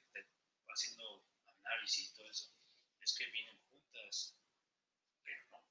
[0.68, 1.24] haciendo
[1.64, 2.52] análisis y todo eso,
[3.00, 4.36] es que vienen juntas,
[5.22, 5.64] pero no.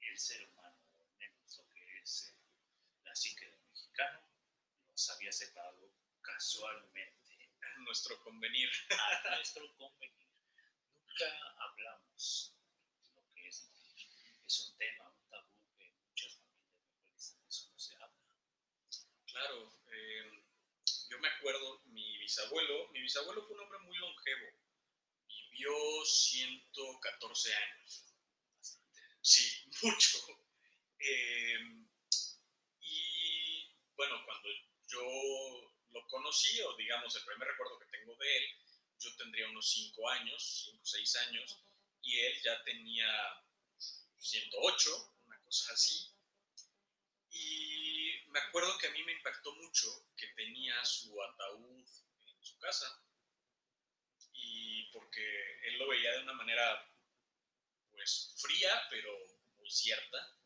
[0.00, 0.76] El ser humano,
[1.18, 2.36] menos lo que es eh,
[3.04, 4.20] la psique del mexicano,
[4.90, 8.70] nos había separado casualmente A nuestro convenir.
[8.90, 10.26] a nuestro convenir.
[10.94, 12.54] Nunca hablamos
[13.02, 13.70] de lo que es.
[14.46, 18.10] Es un tema, un tabú que muchas familias mejor dicen, eso no se habla.
[19.26, 19.72] Claro,
[21.16, 24.46] yo me acuerdo, mi bisabuelo, mi bisabuelo fue un hombre muy longevo,
[25.26, 25.72] vivió
[26.04, 28.04] 114 años.
[29.22, 30.18] Sí, mucho.
[30.98, 31.58] Eh,
[32.80, 34.48] y bueno, cuando
[34.88, 35.02] yo
[35.90, 38.44] lo conocí, o digamos el primer recuerdo que tengo de él,
[38.98, 41.62] yo tendría unos 5 años, 5 o 6 años,
[42.02, 43.08] y él ya tenía
[44.18, 46.12] 108, una cosa así.
[47.30, 47.65] Y
[48.36, 51.88] me acuerdo que a mí me impactó mucho que tenía su ataúd
[52.26, 53.02] en su casa.
[54.34, 55.22] Y porque
[55.68, 56.86] él lo veía de una manera,
[57.92, 59.10] pues, fría, pero
[59.56, 60.36] muy cierta.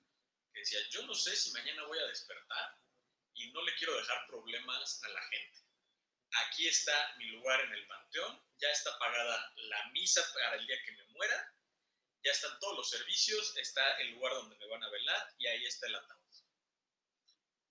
[0.52, 2.78] Que decía, yo no sé si mañana voy a despertar
[3.34, 5.58] y no le quiero dejar problemas a la gente.
[6.46, 10.80] Aquí está mi lugar en el panteón, ya está pagada la misa para el día
[10.84, 11.54] que me muera,
[12.22, 15.66] ya están todos los servicios, está el lugar donde me van a velar y ahí
[15.66, 16.19] está el ataúd.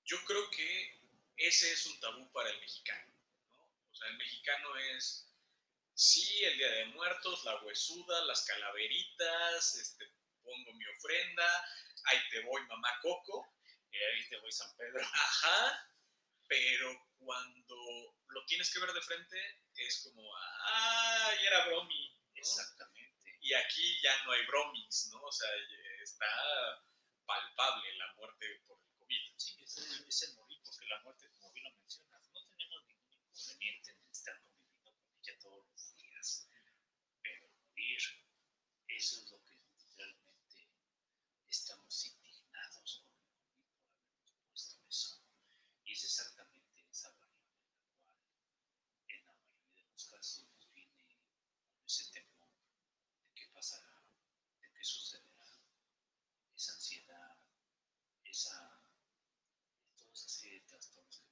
[0.09, 0.99] Yo creo que
[1.37, 3.13] ese es un tabú para el mexicano.
[3.51, 3.61] ¿no?
[3.61, 5.31] O sea, el mexicano es,
[5.93, 11.65] sí, el Día de Muertos, la huesuda, las calaveritas, este, pongo mi ofrenda,
[12.05, 13.53] ahí te voy, mamá Coco,
[13.91, 14.99] Y ahí te voy San Pedro.
[15.13, 15.93] ajá,
[16.47, 22.09] pero cuando lo tienes que ver de frente es como, ah, y era bromi.
[22.09, 22.33] ¿no?
[22.33, 23.37] Exactamente.
[23.41, 25.21] Y aquí ya no hay bromis, ¿no?
[25.21, 25.49] O sea,
[26.01, 26.25] está
[27.27, 29.57] palpable la muerte por Sí,
[30.07, 34.09] es el morir, porque la muerte, como bien lo mencionas, no tenemos ningún inconveniente en
[34.11, 36.47] estar conviviendo con ella todos los días.
[37.23, 37.97] Pero morir,
[38.87, 39.38] eso es lo
[60.81, 61.28] systems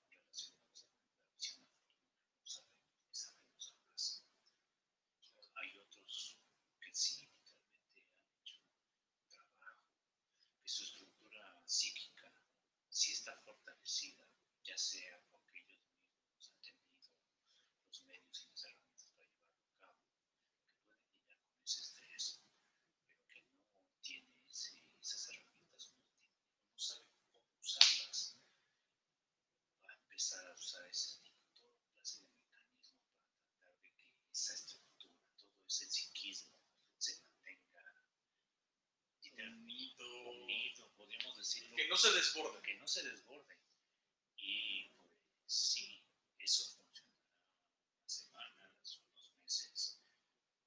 [41.48, 41.76] decirlo.
[41.76, 42.62] Que no se desborde.
[42.62, 43.56] que no se desborde.
[44.36, 45.14] Y pues
[45.46, 46.04] sí,
[46.40, 47.24] eso funcionará
[47.96, 50.02] unas semanas, unos meses,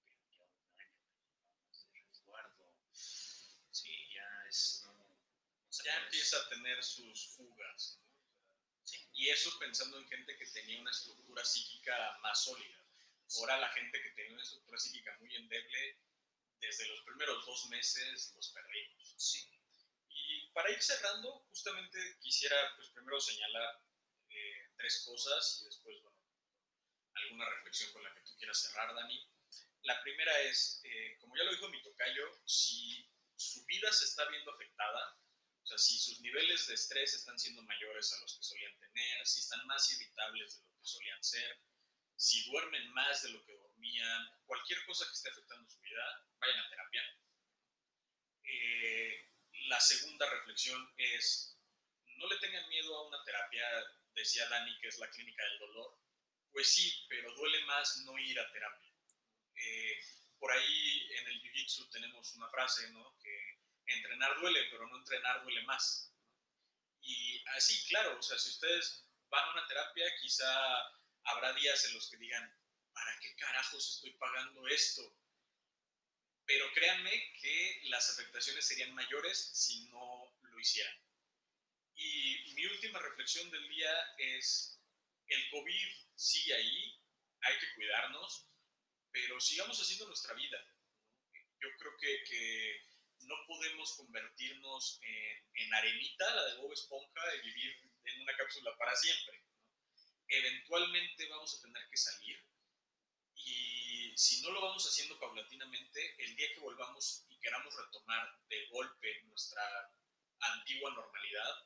[0.05, 1.05] pero ya un año
[1.37, 7.99] llevamos de resguardo, sí, ya es, no, no Ya empieza a tener sus fugas.
[8.01, 8.85] ¿no?
[8.85, 8.99] Sí.
[9.15, 12.79] Y eso pensando en gente que tenía una estructura psíquica más sólida.
[13.37, 15.99] Ahora la gente que tenía una estructura psíquica muy endeble,
[16.59, 19.15] desde los primeros dos meses los perdimos.
[19.17, 19.60] Sí,
[20.53, 23.83] para ir cerrando, justamente quisiera pues primero señalar
[24.29, 26.19] eh, tres cosas y después, bueno,
[27.15, 29.29] alguna reflexión con la que tú quieras cerrar, Dani.
[29.83, 34.29] La primera es, eh, como ya lo dijo mi tocayo, si su vida se está
[34.29, 35.19] viendo afectada,
[35.63, 39.27] o sea, si sus niveles de estrés están siendo mayores a los que solían tener,
[39.27, 41.61] si están más irritables de lo que solían ser,
[42.17, 46.59] si duermen más de lo que dormían, cualquier cosa que esté afectando su vida, vayan
[46.59, 47.03] a terapia.
[48.45, 49.30] Eh,
[49.69, 51.59] la segunda reflexión es,
[52.17, 53.67] no le tengan miedo a una terapia,
[54.15, 55.99] decía Dani, que es la clínica del dolor.
[56.53, 58.93] Pues sí, pero duele más no ir a terapia.
[59.55, 60.05] Eh,
[60.39, 63.17] por ahí en el Jiu-Jitsu tenemos una frase, ¿no?
[63.23, 66.13] Que entrenar duele, pero no entrenar duele más.
[67.03, 70.49] Y así, claro, o sea, si ustedes van a una terapia, quizá
[71.25, 72.57] habrá días en los que digan,
[72.93, 75.20] ¿para qué carajos estoy pagando esto?
[76.51, 81.01] Pero créanme que las afectaciones serían mayores si no lo hicieran.
[81.95, 84.83] Y mi última reflexión del día es,
[85.29, 87.01] el COVID sigue ahí,
[87.43, 88.49] hay que cuidarnos,
[89.13, 90.59] pero sigamos haciendo nuestra vida.
[91.61, 92.85] Yo creo que, que
[93.21, 98.77] no podemos convertirnos en, en arenita, la de Bob Esponja, y vivir en una cápsula
[98.77, 99.41] para siempre.
[100.27, 102.45] Eventualmente vamos a tener que salir
[103.37, 103.70] y
[104.21, 109.23] si no lo vamos haciendo paulatinamente, el día que volvamos y queramos retomar de golpe
[109.25, 109.63] nuestra
[110.41, 111.65] antigua normalidad,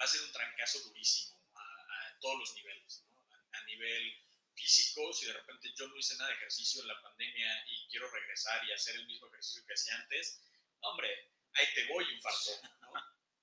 [0.00, 3.04] va a ser un trancazo durísimo a, a todos los niveles.
[3.10, 3.20] ¿no?
[3.20, 4.24] A, a nivel
[4.54, 8.10] físico, si de repente yo no hice nada de ejercicio en la pandemia y quiero
[8.10, 10.40] regresar y hacer el mismo ejercicio que hacía antes,
[10.80, 12.52] hombre, ahí te voy, infarto.
[12.80, 12.92] ¿no?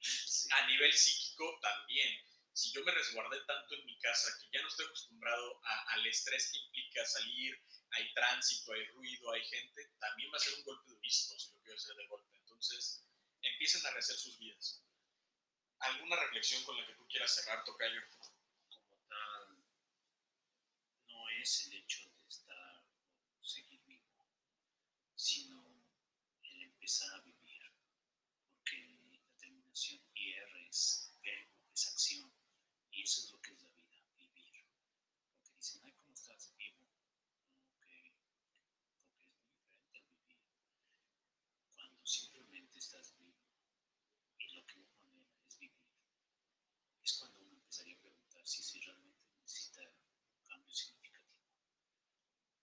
[0.02, 2.26] sí, A nivel psíquico también.
[2.52, 6.08] Si yo me resguardé tanto en mi casa que ya no estoy acostumbrado a- al
[6.08, 7.62] estrés que implica salir,
[7.92, 11.60] hay tránsito, hay ruido, hay gente, también va a ser un golpe durísimo si lo
[11.62, 12.38] quiero hacer de golpe.
[12.38, 13.04] Entonces,
[13.42, 14.84] empiecen a rehacer sus vidas.
[15.80, 18.02] ¿Alguna reflexión con la que tú quieras cerrar, Tocayo?
[18.70, 19.64] como tal,
[21.08, 22.84] no es el hecho de estar
[23.42, 24.28] seguir vivo,
[25.16, 25.64] sino
[26.44, 27.62] el empezar a vivir,
[28.52, 28.78] porque
[29.12, 32.32] la terminación IR es verbo, es acción,
[32.92, 34.66] y eso es lo que es la vida, vivir.
[35.34, 36.80] Porque dicen, ay, ¿cómo estás vivo?
[37.58, 38.14] No, que,
[39.72, 40.76] porque es muy diferente al vivir.
[41.76, 43.36] Cuando simplemente estás vivo
[44.38, 45.86] y lo que uno anhela es vivir,
[47.04, 51.40] es cuando uno empezaría a preguntar si, si realmente necesita un cambio significativo.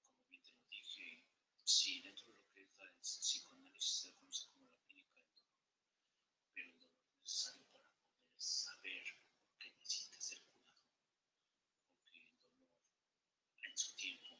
[0.09, 1.25] Como bien te lo dije,
[1.65, 5.35] si dentro de lo que es la el psicoanálisis se conoce como la clínica del
[5.35, 5.65] dolor,
[6.55, 9.05] pero el dolor es necesario para poder saber
[9.59, 10.81] que necesita ser curado,
[11.95, 12.69] porque el dolor
[13.63, 14.39] en su tiempo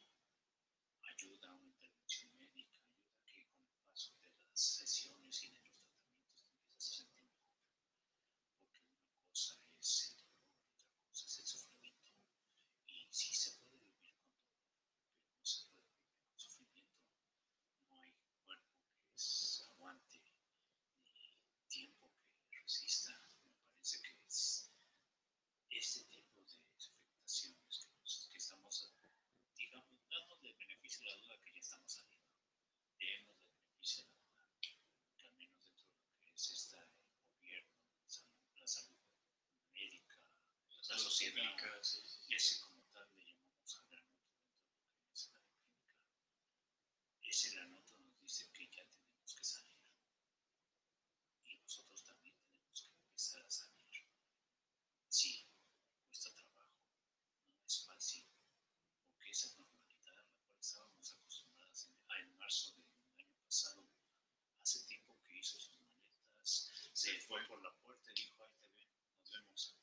[1.03, 5.49] ayuda a una intervención médica, ayuda a que con el paso de las sesiones y
[5.49, 7.61] de los tratamientos te empiezas a sentir mejor
[8.55, 12.11] porque una cosa es el dolor, otra cosa es el sufrimiento.
[12.87, 14.69] Y sí se puede vivir con dolor,
[15.15, 16.97] pero no se puede vivir con sufrimiento.
[17.89, 18.11] No hay
[18.45, 20.19] cuerpo que es- aguante
[21.03, 22.09] ni tiempo
[22.49, 23.11] que resista.
[23.45, 24.71] Me parece que es
[25.69, 28.93] este tipo de afectaciones que, nos- que estamos,
[29.55, 32.27] digamos, dando el beneficio de la duda que ya estamos saliendo.
[32.97, 36.77] Demos el beneficio de la duda que al menos dentro de lo que es esta,
[36.81, 36.89] el
[37.29, 38.97] gobierno, la salud, la salud
[39.73, 40.17] médica,
[41.17, 45.39] la sociedad, ese como tal le llamamos a granoto dentro de lo que es la
[45.49, 45.97] clínica.
[47.23, 49.81] Ese granoto nos dice que ya tenemos que salir.
[51.43, 54.05] Y nosotros también tenemos que empezar a salir.
[55.09, 55.49] Sí,
[56.05, 56.85] cuesta trabajo,
[57.57, 58.27] no es fácil,
[59.07, 62.85] porque esa normalidad a la cual estábamos acostumbrados en, ah, en marzo del
[63.17, 63.89] año pasado,
[64.61, 68.69] hace tiempo que hizo sus maletas, se fue por la puerta y dijo, ahí te
[68.69, 69.77] ven, nos vemos.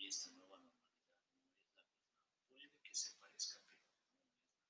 [0.00, 2.00] Y esta nueva normalidad no es la misma.
[2.48, 4.64] Puede que se parezca, pero no es la misma.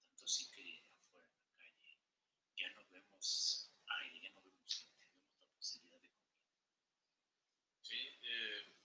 [0.00, 1.98] Tanto así que afuera en la calle
[2.56, 3.70] ya no vemos
[4.00, 6.48] aire, ya no vemos gente, vemos la posibilidad de comida.
[7.82, 8.80] Sí, eh,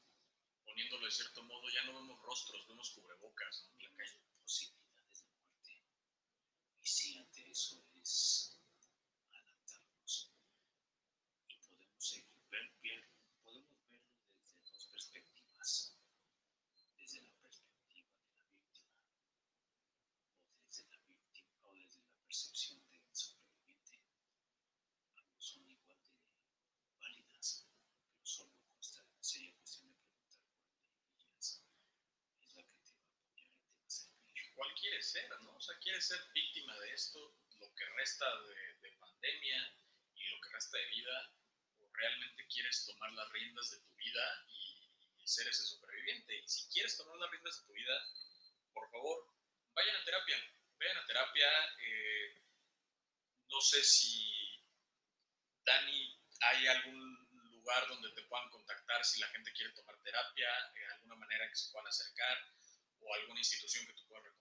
[0.66, 3.78] poniéndolo de cierto modo, ya no vemos rostros, vemos cubrebocas ¿no?
[3.82, 4.20] la calle.
[4.42, 5.84] posibilidades de muerte.
[6.82, 8.58] Y sí, ante eso es
[9.34, 10.32] adaptarnos.
[11.50, 13.10] Y podemos seguir, ver, ver-
[13.44, 15.98] podemos verlo desde dos perspectivas.
[16.96, 18.96] Desde la perspectiva de la víctima
[20.54, 24.00] o desde la víctima o desde la percepción del sobreviviente.
[25.18, 27.68] Ambos son igual de válidas,
[28.08, 31.62] pero solo consta, sería cuestión de preguntar cuál de ellas
[32.42, 35.06] es la que te va a apoyar y te va a servir.
[35.12, 35.56] ¿Cuál quieres ser, no?
[35.56, 37.20] O sea, ¿quieres ser víctima de esto,
[37.60, 39.78] lo que resta de, de pandemia
[40.16, 41.34] y lo que resta de vida?
[41.80, 46.36] ¿O realmente quieres tomar las riendas de tu vida y, y ser ese superviviente?
[46.38, 48.02] Y si quieres tomar las riendas de tu vida,
[48.74, 49.34] por favor,
[49.74, 50.38] vayan a terapia.
[50.80, 51.50] Vayan a terapia.
[51.80, 52.42] eh,
[53.50, 54.66] no sé si,
[55.64, 60.86] Dani, hay algún lugar donde te puedan contactar si la gente quiere tomar terapia, eh,
[60.96, 62.54] alguna manera que se puedan acercar
[63.00, 64.35] o alguna institución que tú puedas recomendar,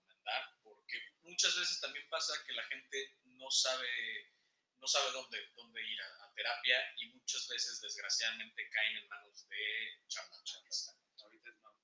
[0.63, 4.33] porque muchas veces también pasa que la gente no sabe,
[4.79, 9.47] no sabe dónde, dónde ir a, a terapia y muchas veces desgraciadamente caen en manos
[9.49, 10.97] de charlatanes.
[11.23, 11.75] Ahorita es más,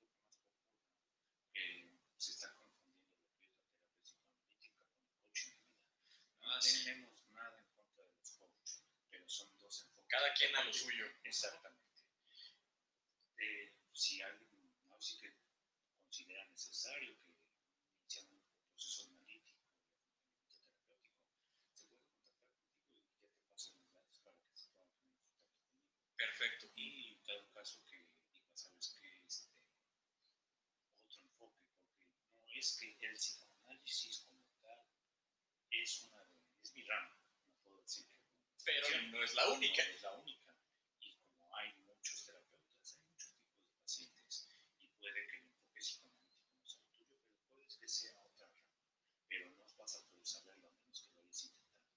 [1.53, 5.59] que se está confundiendo lo que es la terapia psicoanalítica con el coaching de vida.
[6.41, 6.85] No Ah, sí.
[6.85, 10.09] tenemos nada en contra de los coaches, pero son dos enfoques.
[10.11, 11.07] Cada quien a lo suyo.
[11.25, 11.81] Exactamente.
[13.39, 14.51] Eh, si alguien
[14.89, 15.33] no sí que
[16.03, 17.33] considera necesario que
[18.81, 24.19] proceso analítico y acompañamiento terapéutico, se puede contactar contigo y ya te pasan los datos
[24.25, 26.17] para que se puedan poner en contacto conmigo.
[26.17, 26.73] Perfecto.
[26.77, 28.09] Y en dado caso que
[28.55, 29.53] sabes que este
[31.05, 34.81] otro enfoque, porque no es que el psicoanálisis como tal
[35.71, 38.17] es una de, es mi rama, no puedo decir que
[38.65, 39.85] Pero no es la única.
[39.85, 40.57] no es la única.
[41.01, 44.47] Y como hay muchos terapeutas, hay muchos tipos de pacientes,
[44.79, 48.47] y puede que el enfoque psicoanalítico no sea el tuyo, pero puede que sea otra
[48.49, 48.73] rama.
[49.29, 51.91] Pero no vas a poder saberlo a menos que lo hayas intentado.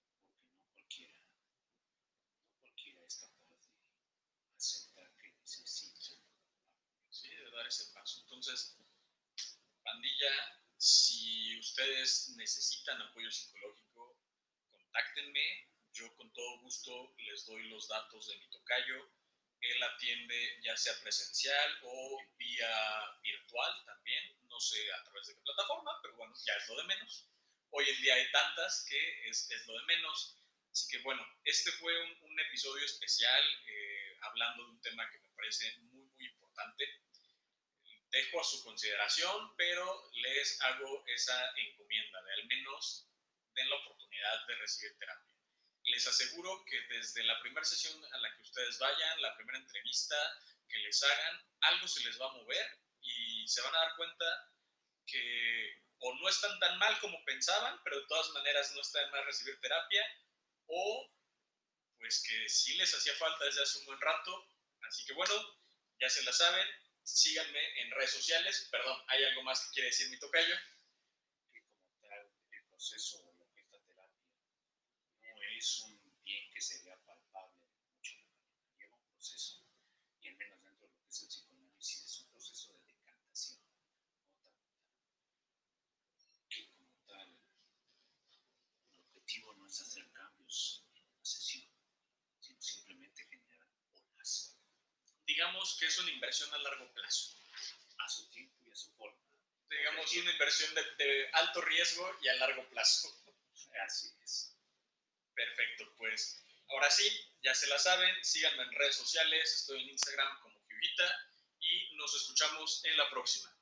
[0.00, 1.18] porque no cualquiera,
[2.46, 5.98] no cualquiera es capaz de aceptar que necesita
[7.10, 8.20] Sí, de dar ese paso.
[8.22, 8.76] Entonces,
[9.82, 10.32] pandilla,
[10.76, 14.18] si ustedes necesitan apoyo psicológico,
[14.68, 15.68] contáctenme.
[15.92, 19.08] Yo con todo gusto les doy los datos de mi tocayo.
[19.60, 24.36] Él atiende ya sea presencial o vía virtual también.
[24.48, 27.28] No sé a través de qué plataforma, pero bueno, ya es lo de menos.
[27.70, 30.36] Hoy en día hay tantas que es, es lo de menos.
[30.72, 35.20] Así que bueno, este fue un, un episodio especial eh, hablando de un tema que
[35.20, 36.84] me parece muy, muy importante
[38.18, 43.08] dejo a su consideración, pero les hago esa encomienda de al menos
[43.54, 45.34] den la oportunidad de recibir terapia.
[45.84, 50.16] Les aseguro que desde la primera sesión a la que ustedes vayan, la primera entrevista
[50.68, 52.66] que les hagan, algo se les va a mover
[53.00, 54.52] y se van a dar cuenta
[55.06, 59.10] que o no están tan mal como pensaban, pero de todas maneras no está de
[59.10, 60.04] más recibir terapia,
[60.66, 61.12] o
[61.98, 64.48] pues que sí les hacía falta desde hace un buen rato.
[64.82, 65.34] Así que bueno,
[66.00, 66.68] ya se la saben,
[67.14, 68.68] síganme en redes sociales.
[68.70, 70.54] Perdón, ¿hay algo más que quiere decir mi tocayo?
[71.52, 74.06] que como tal el proceso o lo que terapia
[75.22, 78.96] no es un bien que se vea palpable de la noche a la mañana, lleva
[78.96, 79.64] un proceso
[80.20, 83.60] y al menos dentro de lo que es el psicoanálisis es un proceso de decantación,
[84.28, 84.86] gota a gota,
[86.50, 87.40] que como tal
[88.92, 91.72] el objetivo no es hacer cambios en una sesión,
[92.40, 94.58] sino simplemente generar olas
[95.38, 97.38] Digamos que es una inversión a largo plazo.
[97.98, 99.16] a su tiempo y a su forma.
[99.70, 103.08] Digamos una inversión de, de alto riesgo y a largo plazo.
[103.86, 104.56] Así es.
[105.36, 107.08] Perfecto, pues ahora sí,
[107.40, 111.30] ya se la saben, síganme en redes sociales, estoy en Instagram como Hyugita
[111.60, 113.54] y nos escuchamos en la próxima.